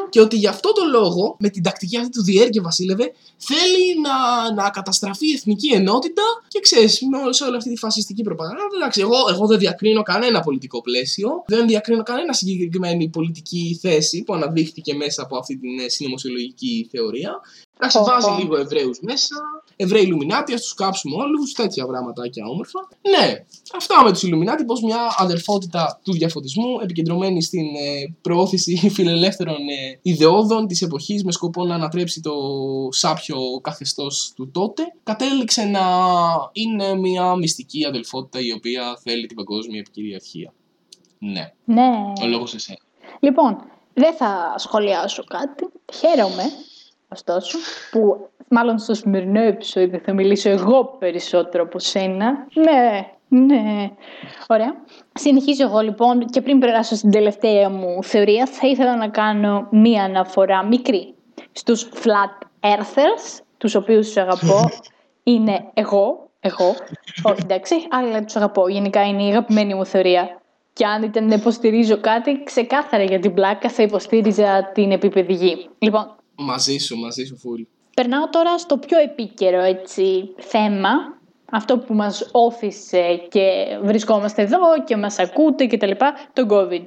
[0.09, 4.53] και ότι γι' αυτό το λόγο, με την τακτική αυτή του διέρκεια βασίλευε, θέλει να,
[4.63, 8.63] να καταστραφεί η εθνική ενότητα και ξέρεις, σε όλη αυτή τη φασιστική προπαγάνδα.
[8.75, 14.33] Εντάξει, εγώ, εγώ δεν διακρίνω κανένα πολιτικό πλαίσιο, δεν διακρίνω κανένα συγκεκριμένη πολιτική θέση που
[14.33, 17.31] αναδείχθηκε μέσα από αυτή την ε, συνωμοσιολογική θεωρία.
[17.77, 19.35] Εντάξει, βάζει λίγο Εβραίους μέσα.
[19.81, 21.53] Εβραίοι Ιλουμινάτι, ας τους κάψουμε όλους.
[21.53, 21.85] Τέτοια
[22.31, 22.87] και όμορφα.
[23.09, 24.65] Ναι, αυτά με τους Ιλουμινάτι.
[24.65, 31.31] Πω μια αδερφότητα του διαφωτισμού επικεντρωμένη στην ε, προώθηση φιλελεύθερων ε, ιδεώδων της εποχής με
[31.31, 32.33] σκοπό να ανατρέψει το
[32.91, 35.81] σάπιο καθεστώς του τότε, κατέληξε να
[36.51, 40.53] είναι μια μυστική αδελφότητα η οποία θέλει την παγκόσμια επικυριαρχία.
[41.19, 41.53] Ναι.
[41.65, 41.89] Ναι.
[42.21, 42.77] Ο λόγος σε
[43.19, 43.57] Λοιπόν,
[43.93, 45.67] δεν θα σχολιάσω κάτι.
[45.93, 46.43] Χαίρομαι
[47.09, 47.57] ωστόσο,
[47.91, 52.47] που μάλλον στο σημερινό επεισόδιο θα μιλήσω εγώ περισσότερο από σένα.
[52.53, 53.91] Ναι, ναι.
[54.47, 54.75] Ωραία.
[55.13, 60.03] Συνεχίζω εγώ λοιπόν και πριν περάσω στην τελευταία μου θεωρία θα ήθελα να κάνω μία
[60.03, 61.13] αναφορά μικρή
[61.51, 64.69] στους flat earthers, τους οποίους τους αγαπώ.
[65.23, 66.75] Είναι εγώ, Εγώ.
[67.23, 68.69] Όχι, εντάξει, αλλά τους αγαπώ.
[68.69, 70.41] Γενικά είναι η αγαπημένη μου θεωρία.
[70.73, 75.69] Και αν ήταν να υποστηρίζω κάτι, ξεκάθαρα για την πλάκα θα υποστήριζα την επίπεδη γη.
[75.79, 77.61] Λοιπόν, Μαζί σου, μαζί σου, φουλ.
[77.95, 80.89] περνάω τώρα στο πιο επίκαιρο έτσι, θέμα.
[81.51, 86.83] Αυτό που μας όθησε και βρισκόμαστε εδώ και μας ακούτε και τα λοιπά, το COVID.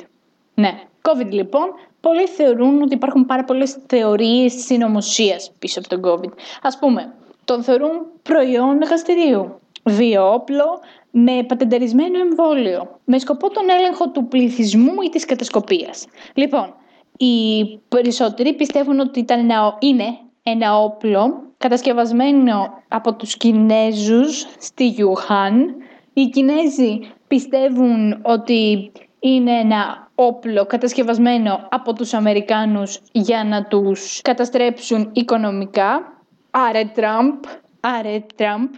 [0.54, 1.64] Ναι, COVID λοιπόν,
[2.00, 6.32] πολλοί θεωρούν ότι υπάρχουν πάρα πολλές θεωρίες συνωμοσίας πίσω από τον COVID.
[6.62, 7.90] Ας πούμε, τον θεωρούν
[8.22, 10.80] προϊόν εργαστηρίου, βιόπλο
[11.10, 16.06] με πατεντερισμένο εμβόλιο, με σκοπό τον έλεγχο του πληθυσμού ή της κατασκοπίας.
[16.34, 16.74] Λοιπόν,
[17.16, 25.74] οι περισσότεροι πιστεύουν ότι ήταν ένα, είναι ένα όπλο κατασκευασμένο από τους Κινέζους στη Γιουχάν.
[26.12, 35.10] Οι Κινέζοι πιστεύουν ότι είναι ένα όπλο κατασκευασμένο από τους Αμερικάνους για να τους καταστρέψουν
[35.12, 36.16] οικονομικά.
[36.50, 37.42] Άρε Τραμπ,
[37.80, 38.68] άρε Τραμπ.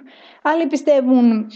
[0.42, 1.46] Άλλοι πιστεύουν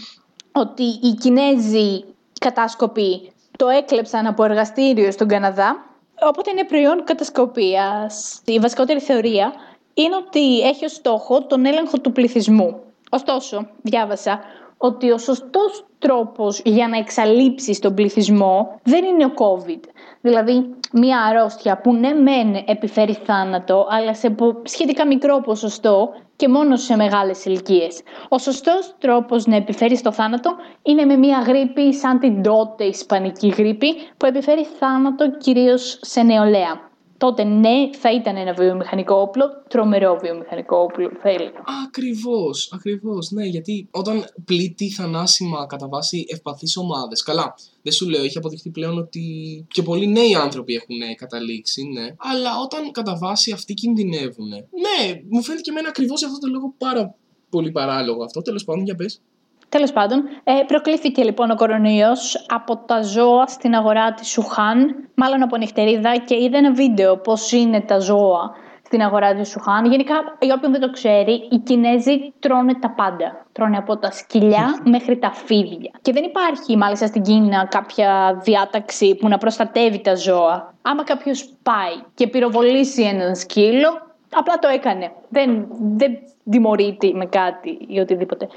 [0.51, 2.03] ότι οι Κινέζοι
[2.39, 5.83] κατάσκοποι το έκλεψαν από εργαστήριο στον Καναδά.
[6.21, 8.41] Οπότε είναι προϊόν κατασκοπίας.
[8.45, 9.53] Η βασικότερη θεωρία
[9.93, 12.81] είναι ότι έχει ως στόχο τον έλεγχο του πληθυσμού.
[13.09, 14.39] Ωστόσο, διάβασα
[14.81, 19.79] ότι ο σωστός τρόπος για να εξαλείψεις τον πληθυσμό δεν είναι ο COVID.
[20.21, 26.47] Δηλαδή, μια αρρώστια που ναι μεν επιφέρει θάνατο, αλλά σε πο- σχετικά μικρό ποσοστό και
[26.47, 28.01] μόνο σε μεγάλες ηλικίες.
[28.29, 33.47] Ο σωστός τρόπος να επιφέρει το θάνατο είναι με μια γρήπη σαν την τότε ισπανική
[33.47, 36.88] γρήπη που επιφέρει θάνατο κυρίως σε νεολαία.
[37.19, 41.63] Τότε ναι, θα ήταν ένα βιομηχανικό όπλο, τρομερό βιομηχανικό όπλο, θα έλεγα.
[41.85, 43.31] Ακριβώς, ακριβώς.
[43.31, 47.23] Ναι, γιατί όταν πλήττει θανάσιμα κατά βάση ευπαθείς ομάδες.
[47.23, 49.21] Καλά, δεν σου λέω, έχει αποδειχθεί πλέον ότι
[49.69, 52.15] και πολλοί νέοι άνθρωποι έχουν καταλήξει, ναι.
[52.17, 54.49] Αλλά όταν κατά βάση αυτοί κινδυνεύουν.
[54.49, 57.15] Ναι, μου φαίνεται και εμένα ακριβώς για αυτό το λόγο πάρα
[57.49, 58.41] πολύ παράλογο αυτό.
[58.41, 59.21] Τέλος πάντων, για πες.
[59.69, 65.41] Τέλος πάντων, ε, προκλήθηκε λοιπόν ο κορονοϊός από τα ζώα στην αγορά της Σουχάν, μάλλον
[65.43, 68.51] από νυχτερίδα και είδα ένα βίντεο πώς είναι τα ζώα
[68.85, 69.85] στην αγορά της Σουχάν.
[69.85, 73.45] Γενικά, για όποιον δεν το ξέρει, οι Κινέζοι τρώνε τα πάντα.
[73.51, 75.91] Τρώνε από τα σκυλιά μέχρι τα φίδια.
[76.01, 80.73] Και δεν υπάρχει μάλιστα στην Κίνα κάποια διάταξη που να προστατεύει τα ζώα.
[80.81, 83.89] Άμα κάποιος πάει και πυροβολήσει έναν σκύλο,
[84.33, 85.11] απλά το έκανε.
[85.29, 85.67] Δεν,
[85.97, 86.11] δεν
[86.49, 88.47] τιμωρείται με κάτι ή οτιδήποτε.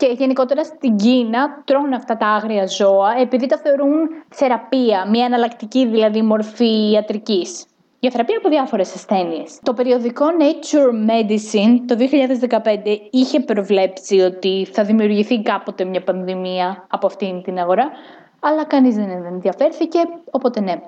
[0.00, 5.86] Και γενικότερα στην Κίνα τρώνε αυτά τα άγρια ζώα επειδή τα θεωρούν θεραπεία, μια εναλλακτική
[5.86, 7.66] δηλαδή μορφή ιατρικής.
[7.98, 9.58] Για θεραπεία από διάφορες ασθένειες.
[9.62, 17.06] Το περιοδικό Nature Medicine το 2015 είχε προβλέψει ότι θα δημιουργηθεί κάποτε μια πανδημία από
[17.06, 17.90] αυτήν την αγορά,
[18.40, 19.98] αλλά κανείς δεν ενδιαφέρθηκε,
[20.30, 20.80] οπότε ναι.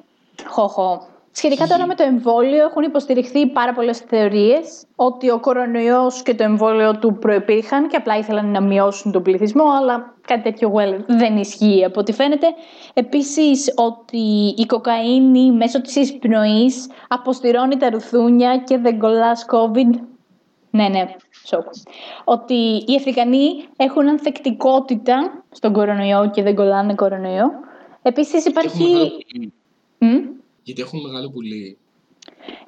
[0.47, 1.07] Χοχο.
[1.35, 6.43] Σχετικά τώρα με το εμβόλιο έχουν υποστηριχθεί πάρα πολλές θεωρίες ότι ο κορονοϊός και το
[6.43, 11.37] εμβόλιο του προϋπήρχαν και απλά ήθελαν να μειώσουν τον πληθυσμό, αλλά κάτι τέτοιο well, δεν
[11.37, 12.47] ισχύει από ό,τι φαίνεται.
[12.95, 20.01] Επίσης ότι η κοκαίνη μέσω της εισπνοής αποστηρώνει τα ρουθούνια και δεν κολλάς COVID.
[20.71, 21.15] Ναι, ναι,
[21.47, 21.67] σοκ.
[22.25, 22.55] Ότι
[22.87, 27.51] οι Αφρικανοί έχουν ανθεκτικότητα στον κορονοϊό και δεν κολλάνε κορονοϊό.
[28.03, 28.83] Επίσης υπάρχει...
[28.83, 29.53] Έχουν μεγάλο πουλί.
[29.99, 31.79] Μμ; Γιατί έχουν μεγάλο πουλί.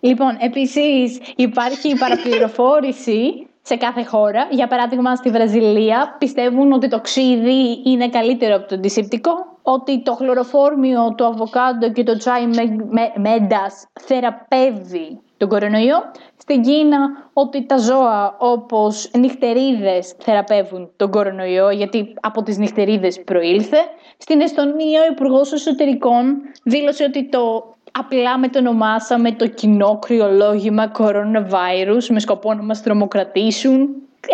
[0.01, 4.49] Λοιπόν, επίσης υπάρχει παραπληροφόρηση σε κάθε χώρα.
[4.51, 9.33] Για παράδειγμα, στη Βραζιλία πιστεύουν ότι το ξύδι είναι καλύτερο από το αντισηπτικό,
[9.63, 15.97] ότι το χλωροφόρμιο, το αβοκάντο και το τσάι με, με, μέντας θεραπεύει τον κορονοϊό.
[16.37, 23.79] Στην Κίνα ότι τα ζώα όπως νυχτερίδες θεραπεύουν τον κορονοϊό γιατί από τις νυχτερίδες προήλθε.
[24.19, 30.91] Στην Εστονία ο υπουργός Εσωτερικών δήλωσε ότι το απλά με το ονομάσαμε το κοινό κρυολόγημα
[30.99, 33.89] coronavirus με σκοπό να μας τρομοκρατήσουν.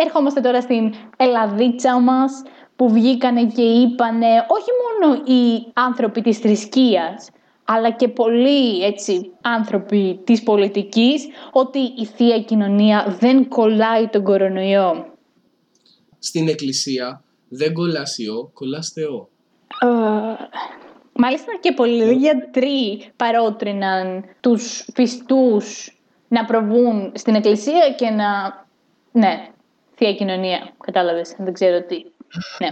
[0.05, 2.43] Ερχόμαστε τώρα στην Ελλαδίτσα μας
[2.75, 7.29] που βγήκανε και είπανε όχι μόνο οι άνθρωποι της θρησκείας
[7.65, 15.05] αλλά και πολλοί έτσι, άνθρωποι της πολιτικής ότι η Θεία Κοινωνία δεν κολλάει τον κορονοϊό.
[16.19, 19.29] Στην εκκλησία δεν κολλάς ιό, κολλάς Θεό.
[19.81, 19.87] Ε,
[21.13, 25.95] μάλιστα και πολλοί γιατροί παρότριναν τους πιστούς
[26.27, 28.25] να προβούν στην εκκλησία και να...
[29.11, 29.47] Ναι,
[29.95, 31.95] Θεία Κοινωνία, κατάλαβες, δεν ξέρω τι.
[32.59, 32.69] Ναι.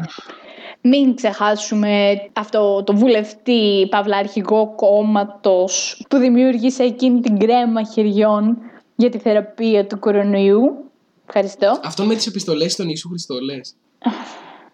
[0.82, 8.58] Μην ξεχάσουμε αυτό το βουλευτή παύλα αρχηγό κόμματος που δημιούργησε εκείνη την κρέμα χεριών
[8.96, 10.92] για τη θεραπεία του κορονοϊού.
[11.28, 11.80] Ευχαριστώ.
[11.84, 13.76] Αυτόν με τις επιστολές των Ιησού Χριστό λες.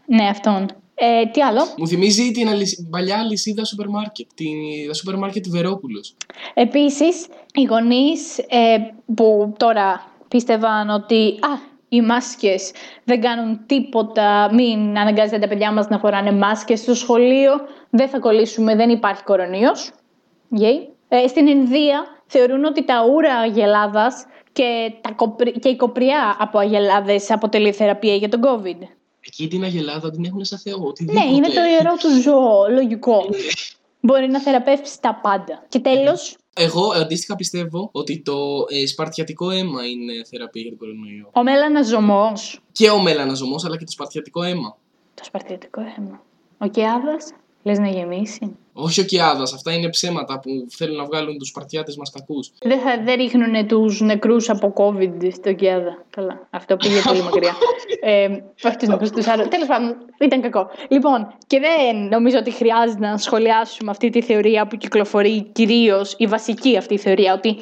[0.05, 0.65] Ναι, αυτόν.
[0.95, 4.27] Ε, τι άλλο; Μου θυμίζει την αλυσ- παλιά αλυσίδα σούπερ μάρκετ.
[4.35, 6.15] Την τα σούπερ μάρκετ Βερόπουλος.
[6.53, 8.77] Επίσης, οι γονείς ε,
[9.15, 12.71] που τώρα πίστευαν ότι α, οι μάσκες
[13.03, 17.51] δεν κάνουν τίποτα, μην αναγκάζετε τα παιδιά μας να φοράνε μάσκες στο σχολείο,
[17.89, 19.91] δεν θα κολλήσουμε, δεν υπάρχει κορονοϊός.
[20.59, 20.87] Yay.
[21.07, 25.51] Ε, στην Ινδία θεωρούν ότι τα ούρα αγελάδας και, τα κοπρι...
[25.51, 28.87] και η κοπριά από αγελάδες αποτελεί θεραπεία για τον COVID.
[29.27, 30.77] Εκεί την αγελάδα την έχουν σαν θεό.
[30.77, 31.27] Ναι, οτιδήποτε.
[31.27, 33.25] είναι το ιερό του ζώο, λογικό.
[33.99, 35.65] Μπορεί να θεραπεύσει τα πάντα.
[35.69, 38.35] Και τέλος, Εγώ αντίστοιχα πιστεύω ότι το
[38.69, 41.29] ε, σπαρτιατικό αίμα είναι θεραπεία για τον κορονοϊό.
[41.33, 42.59] ο μελαναζωμός.
[42.71, 44.77] Και ο μελαναζωμός αλλά και το σπαρτιατικό αίμα.
[45.13, 46.21] Το σπαρτιατικό αίμα.
[46.57, 47.31] Ο Κιάδας,
[47.65, 48.55] λες να γεμίσει.
[48.73, 52.51] Όχι ο Κιάδας, αυτά είναι ψέματα που θέλουν να βγάλουν τους σπαρτιάτες μας κακούς.
[52.61, 56.05] Δεν, θα, δεν ρίχνουν τους νεκρούς από COVID στο Κιάδα.
[56.09, 57.55] Καλά, αυτό πήγε πολύ μακριά.
[58.01, 58.27] ε,
[58.63, 59.47] όχι τους νεκρούς, τους άλλους.
[59.47, 60.69] Τέλος πάντων, ήταν κακό.
[60.89, 66.27] Λοιπόν, και δεν νομίζω ότι χρειάζεται να σχολιάσουμε αυτή τη θεωρία που κυκλοφορεί κυρίως, η
[66.27, 67.57] βασική αυτή θεωρία, ότι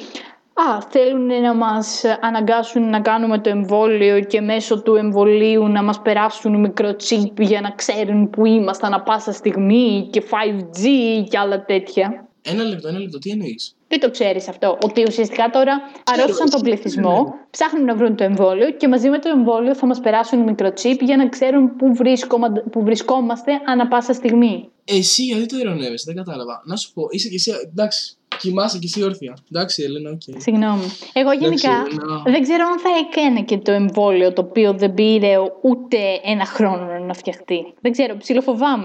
[0.56, 6.02] Α, θέλουν να μας αναγκάσουν να κάνουμε το εμβόλιο και μέσω του εμβολίου να μας
[6.02, 10.82] περάσουν μικροτσίπ για να ξέρουν που είμαστε ανα πάσα στιγμή και 5G
[11.28, 12.28] και άλλα τέτοια.
[12.46, 16.60] Ένα λεπτό, ένα λεπτό, τι εννοείς; Δεν το ξέρεις αυτό, ότι ουσιαστικά τώρα αρρώστησαν τον
[16.60, 17.46] πληθυσμό, ναι.
[17.50, 21.16] ψάχνουν να βρουν το εμβόλιο και μαζί με το εμβόλιο θα μας περάσουν μικροτσίπ για
[21.16, 24.68] να ξέρουν πού, βρίσκομα- πού βρισκόμαστε ανα πάσα στιγμή.
[24.84, 26.62] Εσύ γιατί το ειρωνεύεσαι, δεν κατάλαβα.
[26.64, 29.36] Να σου πω, είσαι και εσύ, εντάξει, κοιμάσαι και εσύ όρθια.
[29.52, 30.22] Εντάξει, Ελένα, οκ.
[30.40, 30.82] Συγγνώμη.
[31.12, 32.22] Εγώ γενικά Ελένα.
[32.24, 36.98] δεν ξέρω αν θα έκανε και το εμβόλιο το οποίο δεν πήρε ούτε ένα χρόνο
[37.06, 37.74] να φτιαχτεί.
[37.80, 38.84] Δεν ξέρω, ψιλοφοβάμαι.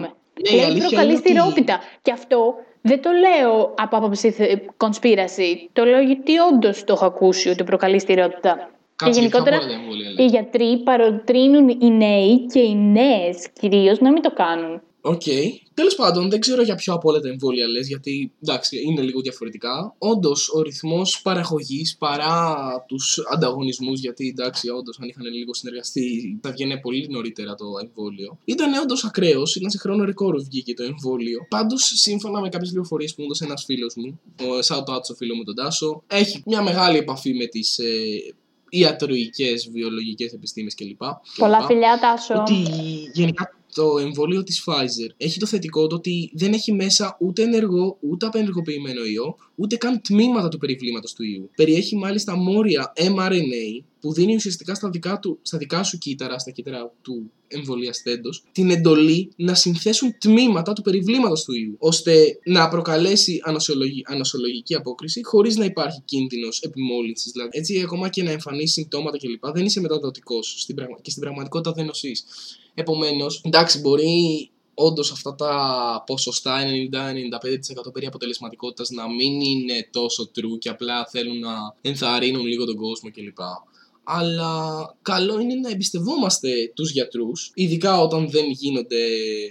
[0.50, 1.80] Ναι, η Λέει αλήθεια προκαλεί είναι ότι- στειρότητα.
[2.02, 5.56] Και αυτό δεν το λέω από άποψη θε- conspiracy.
[5.74, 8.70] Το λέω γιατί όντως το έχω ακούσει ότι προκαλεί στειρότητα.
[8.95, 10.26] Κάτσε, και για ποια γενικότερα από όλα τα εμβόλια οι λέει.
[10.26, 14.82] γιατροί παροτρύνουν οι νέοι και οι νέες κυρίως να μην το κάνουν.
[15.10, 15.24] Οκ.
[15.74, 19.22] Τέλος πάντων, δεν ξέρω για ποιο από όλα τα εμβόλια λες, γιατί εντάξει, είναι λίγο
[19.22, 19.95] διαφορετικά.
[19.97, 22.55] Όντως, ο ρυθμός παραγωγής παρά
[22.88, 28.38] τους ανταγωνισμούς, γιατί εντάξει, όντως, αν είχαν λίγο συνεργαστεί, θα βγαίνει πολύ νωρίτερα το εμβόλιο.
[28.45, 31.45] Ήταν όντως ακραίος, ήταν σε χρόνο ρεκόρ βγήκε το εμβόλιο.
[31.49, 35.16] Πάντως, σύμφωνα με κάποιες πληροφορίε που μου έδωσε ένας φίλος μου, ο shout out στο
[35.16, 37.86] φίλο μου τον Τάσο, έχει μια μεγάλη επαφή με τις ε,
[38.70, 41.01] ιατροϊκέ, βιολογικές επιστήμες κλπ.
[41.38, 41.66] Πολλά κλπ.
[41.66, 42.39] φιλιά, Τάσο.
[42.39, 42.53] Ότι
[43.14, 47.97] γενικά το εμβόλιο της Pfizer έχει το θετικό το ότι δεν έχει μέσα ούτε ενεργό
[47.99, 51.49] ούτε απενεργοποιημένο ιό, ούτε καν τμήματα του περιβλήματος του ιού.
[51.55, 56.51] Περιέχει μάλιστα μόρια mRNA που δίνει ουσιαστικά στα δικά, του, στα δικά σου κύτταρα, στα
[56.51, 63.41] κύτταρα του εμβολιαστέντος, την εντολή να συνθέσουν τμήματα του περιβλήματος του ιού, ώστε να προκαλέσει
[63.43, 67.32] ανοσιολογη- ανοσιολογική απόκριση χωρίς να υπάρχει κίνδυνος επιμόλυνσης.
[67.32, 69.53] Δηλαδή, έτσι, ακόμα και να εμφανίσει συμπτώματα κλπ.
[69.53, 72.26] δεν είσαι μεταδοτικός στην πραγμα- και στην πραγματικότητα δεν νοσείς.
[72.80, 76.61] Επομένως, εντάξει, μπορεί όντως αυτά τα ποσοστά
[77.88, 82.75] 90-95% περί αποτελεσματικότητας να μην είναι τόσο true και απλά θέλουν να ενθαρρύνουν λίγο τον
[82.75, 83.39] κόσμο κλπ.
[84.03, 84.53] Αλλά
[85.01, 89.05] καλό είναι να εμπιστευόμαστε τους γιατρούς, ειδικά όταν δεν γίνονται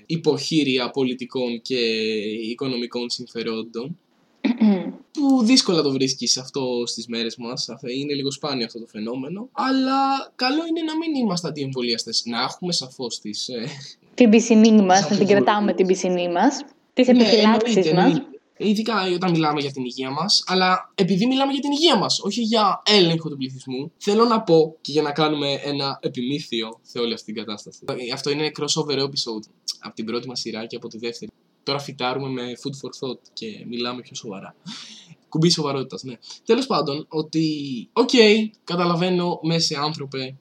[0.06, 1.78] υποχείρια πολιτικών και
[2.50, 3.98] οικονομικών συμφερόντων,
[5.12, 9.48] που δύσκολα το βρίσκεις αυτό στις μέρες μας, αφ- είναι λίγο σπάνιο αυτό το φαινόμενο,
[9.52, 13.48] αλλά καλό είναι να μην είμαστε αντιεμβολιαστές, να έχουμε σαφώς τις...
[13.48, 13.66] ε,
[14.14, 15.28] Την πισινή μας, να την Αμφιβολίες.
[15.28, 16.64] κρατάμε την πισινή μας.
[16.92, 18.04] Τις Ναι, επιφυλάξεις εννοείται, μας.
[18.06, 18.26] εννοείται.
[18.60, 22.40] Ειδικά όταν μιλάμε για την υγεία μας, αλλά επειδή μιλάμε για την υγεία μας, όχι
[22.42, 27.12] για έλεγχο του πληθυσμού, θέλω να πω και για να κάνουμε ένα επιμήθειο σε όλη
[27.12, 27.78] αυτή την κατάσταση.
[27.88, 29.48] Ε, Αυτό είναι crossover episode
[29.80, 31.30] από την πρώτη μας σειρά και από τη δεύτερη.
[31.68, 34.54] Τώρα φυτάρουμε με food for thought και μιλάμε πιο σοβαρά.
[35.28, 36.14] Κουμπί σοβαρότητας, ναι.
[36.44, 38.10] Τέλος πάντων, ότι, οκ,
[38.64, 40.36] καταλαβαίνω μέσε άνθρωπε,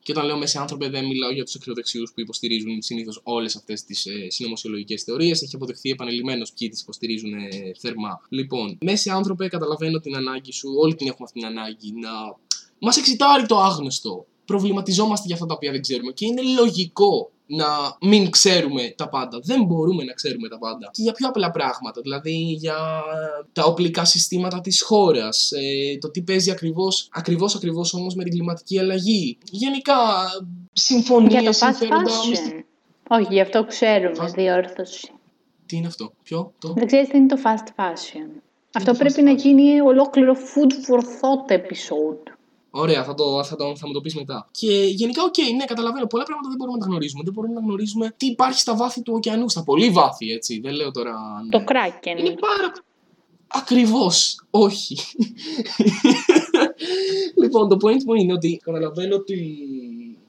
[0.00, 3.84] και όταν λέω μέσε άνθρωπε, δεν μιλάω για τους ακροδεξιούς που υποστηρίζουν συνήθως όλες αυτές
[3.84, 5.42] τις ε, συνωμοσιολογικές θεωρίες.
[5.42, 7.48] Έχει αποδειχθεί επανειλημμένως ποιοι τις υποστηρίζουν ε,
[7.78, 8.20] θερμά.
[8.28, 12.10] Λοιπόν, μέσε άνθρωπε, καταλαβαίνω την ανάγκη σου, όλοι την έχουμε αυτή την ανάγκη να
[12.78, 14.26] μας εξιτάρει το άγνωστο.
[14.52, 17.66] Προβληματιζόμαστε για αυτά τα οποία δεν ξέρουμε και είναι λογικό να
[18.00, 19.40] μην ξέρουμε τα πάντα.
[19.42, 20.90] Δεν μπορούμε να ξέρουμε τα πάντα.
[20.92, 22.76] Και για πιο απλά πράγματα, δηλαδή για
[23.52, 28.32] τα οπλικά συστήματα της χώρας, ε, το τι παίζει ακριβώς, ακριβώς, ακριβώς όμως με την
[28.32, 29.38] κλιματική αλλαγή.
[29.50, 29.94] Γενικά,
[30.72, 32.56] συμφωνίες, Για το fast συμφέροντα, μυστικά.
[32.58, 32.64] fashion.
[33.20, 34.16] Όχι, γι' αυτό ξέρουμε.
[34.18, 35.10] Fast- Διόρθωση.
[35.66, 36.72] Τι είναι αυτό, ποιο, το...
[36.72, 38.40] Δεν ξέρεις τι είναι το fast fashion.
[38.72, 39.36] Αυτό το πρέπει fast να fashion?
[39.36, 42.32] γίνει ολόκληρο food for thought episode.
[42.78, 44.48] Ωραία, θα, το, θα, το, θα μου το πεις μετά.
[44.50, 46.06] Και γενικά, οκ, ναι, καταλαβαίνω.
[46.06, 47.22] Πολλά πράγματα δεν μπορούμε να τα γνωρίζουμε.
[47.24, 50.60] Δεν μπορούμε να γνωρίζουμε τι υπάρχει στα βάθη του ωκεανού, στα πολύ βάθη, έτσι.
[50.60, 51.12] Δεν λέω τώρα.
[51.44, 51.50] ναι.
[51.50, 52.18] Το Kraken.
[52.18, 52.72] Είναι πάρα.
[53.46, 54.40] Ακριβώς.
[54.50, 54.96] Όχι.
[57.42, 59.58] λοιπόν, το point μου είναι ότι καταλαβαίνω ότι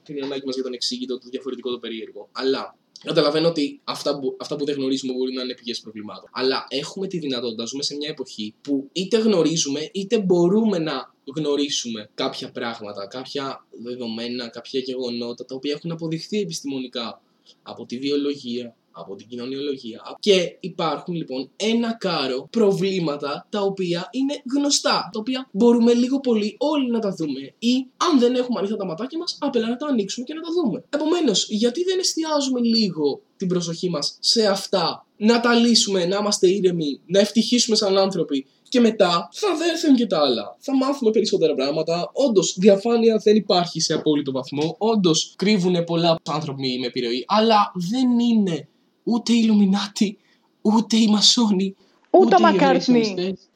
[0.02, 2.28] την ανάγκη μας για το ανεξήγητο, το διαφορετικό, το περίεργο.
[2.32, 6.28] Αλλά καταλαβαίνω ότι αυτά που, αυτά που δεν γνωρίζουμε μπορεί να είναι πηγές προβλημάτων.
[6.32, 12.10] Αλλά έχουμε τη δυνατότητα, ζούμε σε μια εποχή που είτε γνωρίζουμε είτε μπορούμε να γνωρίσουμε
[12.14, 17.22] κάποια πράγματα, κάποια δεδομένα, κάποια γεγονότα τα οποία έχουν αποδειχθεί επιστημονικά
[17.62, 20.00] από τη βιολογία, από την κοινωνιολογία.
[20.20, 26.56] Και υπάρχουν λοιπόν ένα κάρο προβλήματα τα οποία είναι γνωστά, τα οποία μπορούμε λίγο πολύ
[26.58, 29.86] όλοι να τα δούμε ή αν δεν έχουμε ανοιχτά τα ματάκια μας, απλά να τα
[29.86, 30.84] ανοίξουμε και να τα δούμε.
[30.90, 36.48] Επομένως, γιατί δεν εστιάζουμε λίγο την προσοχή μας σε αυτά, να τα λύσουμε, να είμαστε
[36.48, 40.56] ήρεμοι, να ευτυχίσουμε σαν άνθρωποι και μετά θα έρθουν και τα άλλα.
[40.58, 42.10] Θα μάθουμε περισσότερα πράγματα.
[42.12, 44.74] Όντως, διαφάνεια δεν υπάρχει σε απόλυτο βαθμό.
[44.78, 47.24] Όντως, κρύβουν πολλά άνθρωποι με επιρροή.
[47.26, 48.68] Αλλά δεν είναι
[49.02, 50.18] ούτε οι Ιλουμινάτοι,
[50.60, 51.76] ούτε οι Μασόνοι.
[52.10, 52.98] Ούτε ο οι Μακάρτνι.
[52.98, 53.48] ραισιστές.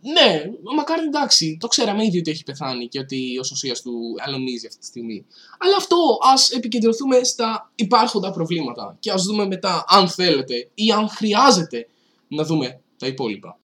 [0.00, 4.14] Ναι, ο Μακάρτνι εντάξει, το ξέραμε ήδη ότι έχει πεθάνει και ότι ο σωσίας του
[4.26, 5.26] αλωνίζει αυτή τη στιγμή.
[5.58, 5.96] Αλλά αυτό
[6.32, 11.86] ας επικεντρωθούμε στα υπάρχοντα προβλήματα και ας δούμε μετά, αν θέλετε ή αν χρειάζεται,
[12.28, 13.58] να δούμε τα υπόλοιπα.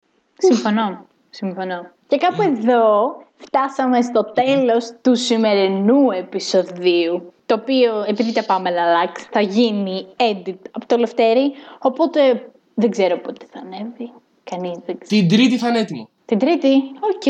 [0.47, 1.07] Συμφωνώ.
[1.31, 1.91] Συμφωνώ.
[2.07, 7.33] Και κάπου εδώ φτάσαμε στο τέλος του σημερινού επεισοδίου.
[7.47, 11.53] Το οποίο, επειδή τα πάμε να αλλάξει, θα γίνει edit από το Λευτέρι.
[11.79, 14.13] Οπότε δεν ξέρω πότε θα ανέβει.
[14.51, 15.21] Κανείς δεν ξέρει.
[15.27, 16.09] Την Τρίτη θα είναι έτοιμο.
[16.25, 17.23] Την Τρίτη, οκ.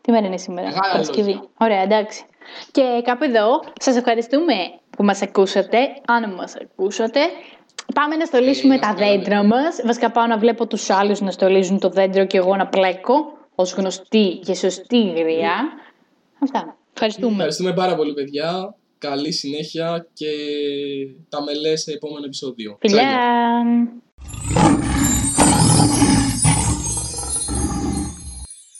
[0.00, 1.30] Τι μέρα είναι σήμερα, Μεγάλα Παρασκευή.
[1.32, 1.48] λόγια.
[1.60, 2.24] Ωραία, εντάξει.
[2.70, 4.54] Και κάπου εδώ σας ευχαριστούμε
[4.96, 7.20] που μας ακούσατε, αν μας ακούσατε.
[7.94, 9.48] Πάμε να στολίσουμε ε, τα δέντρα ναι.
[9.48, 9.80] μας.
[9.84, 13.14] Βασικά πάω να βλέπω τους άλλους να στολίζουν το δέντρο και εγώ να πλέκω
[13.54, 15.54] ως γνωστή και σωστή γριά.
[16.38, 16.76] Αυτά.
[16.92, 17.32] Ευχαριστούμε.
[17.32, 18.76] Ευχαριστούμε πάρα πολύ, παιδιά.
[18.98, 20.30] Καλή συνέχεια και
[21.28, 22.78] τα μελές σε επόμενο επεισόδιο.
[22.80, 23.10] Φιλιά!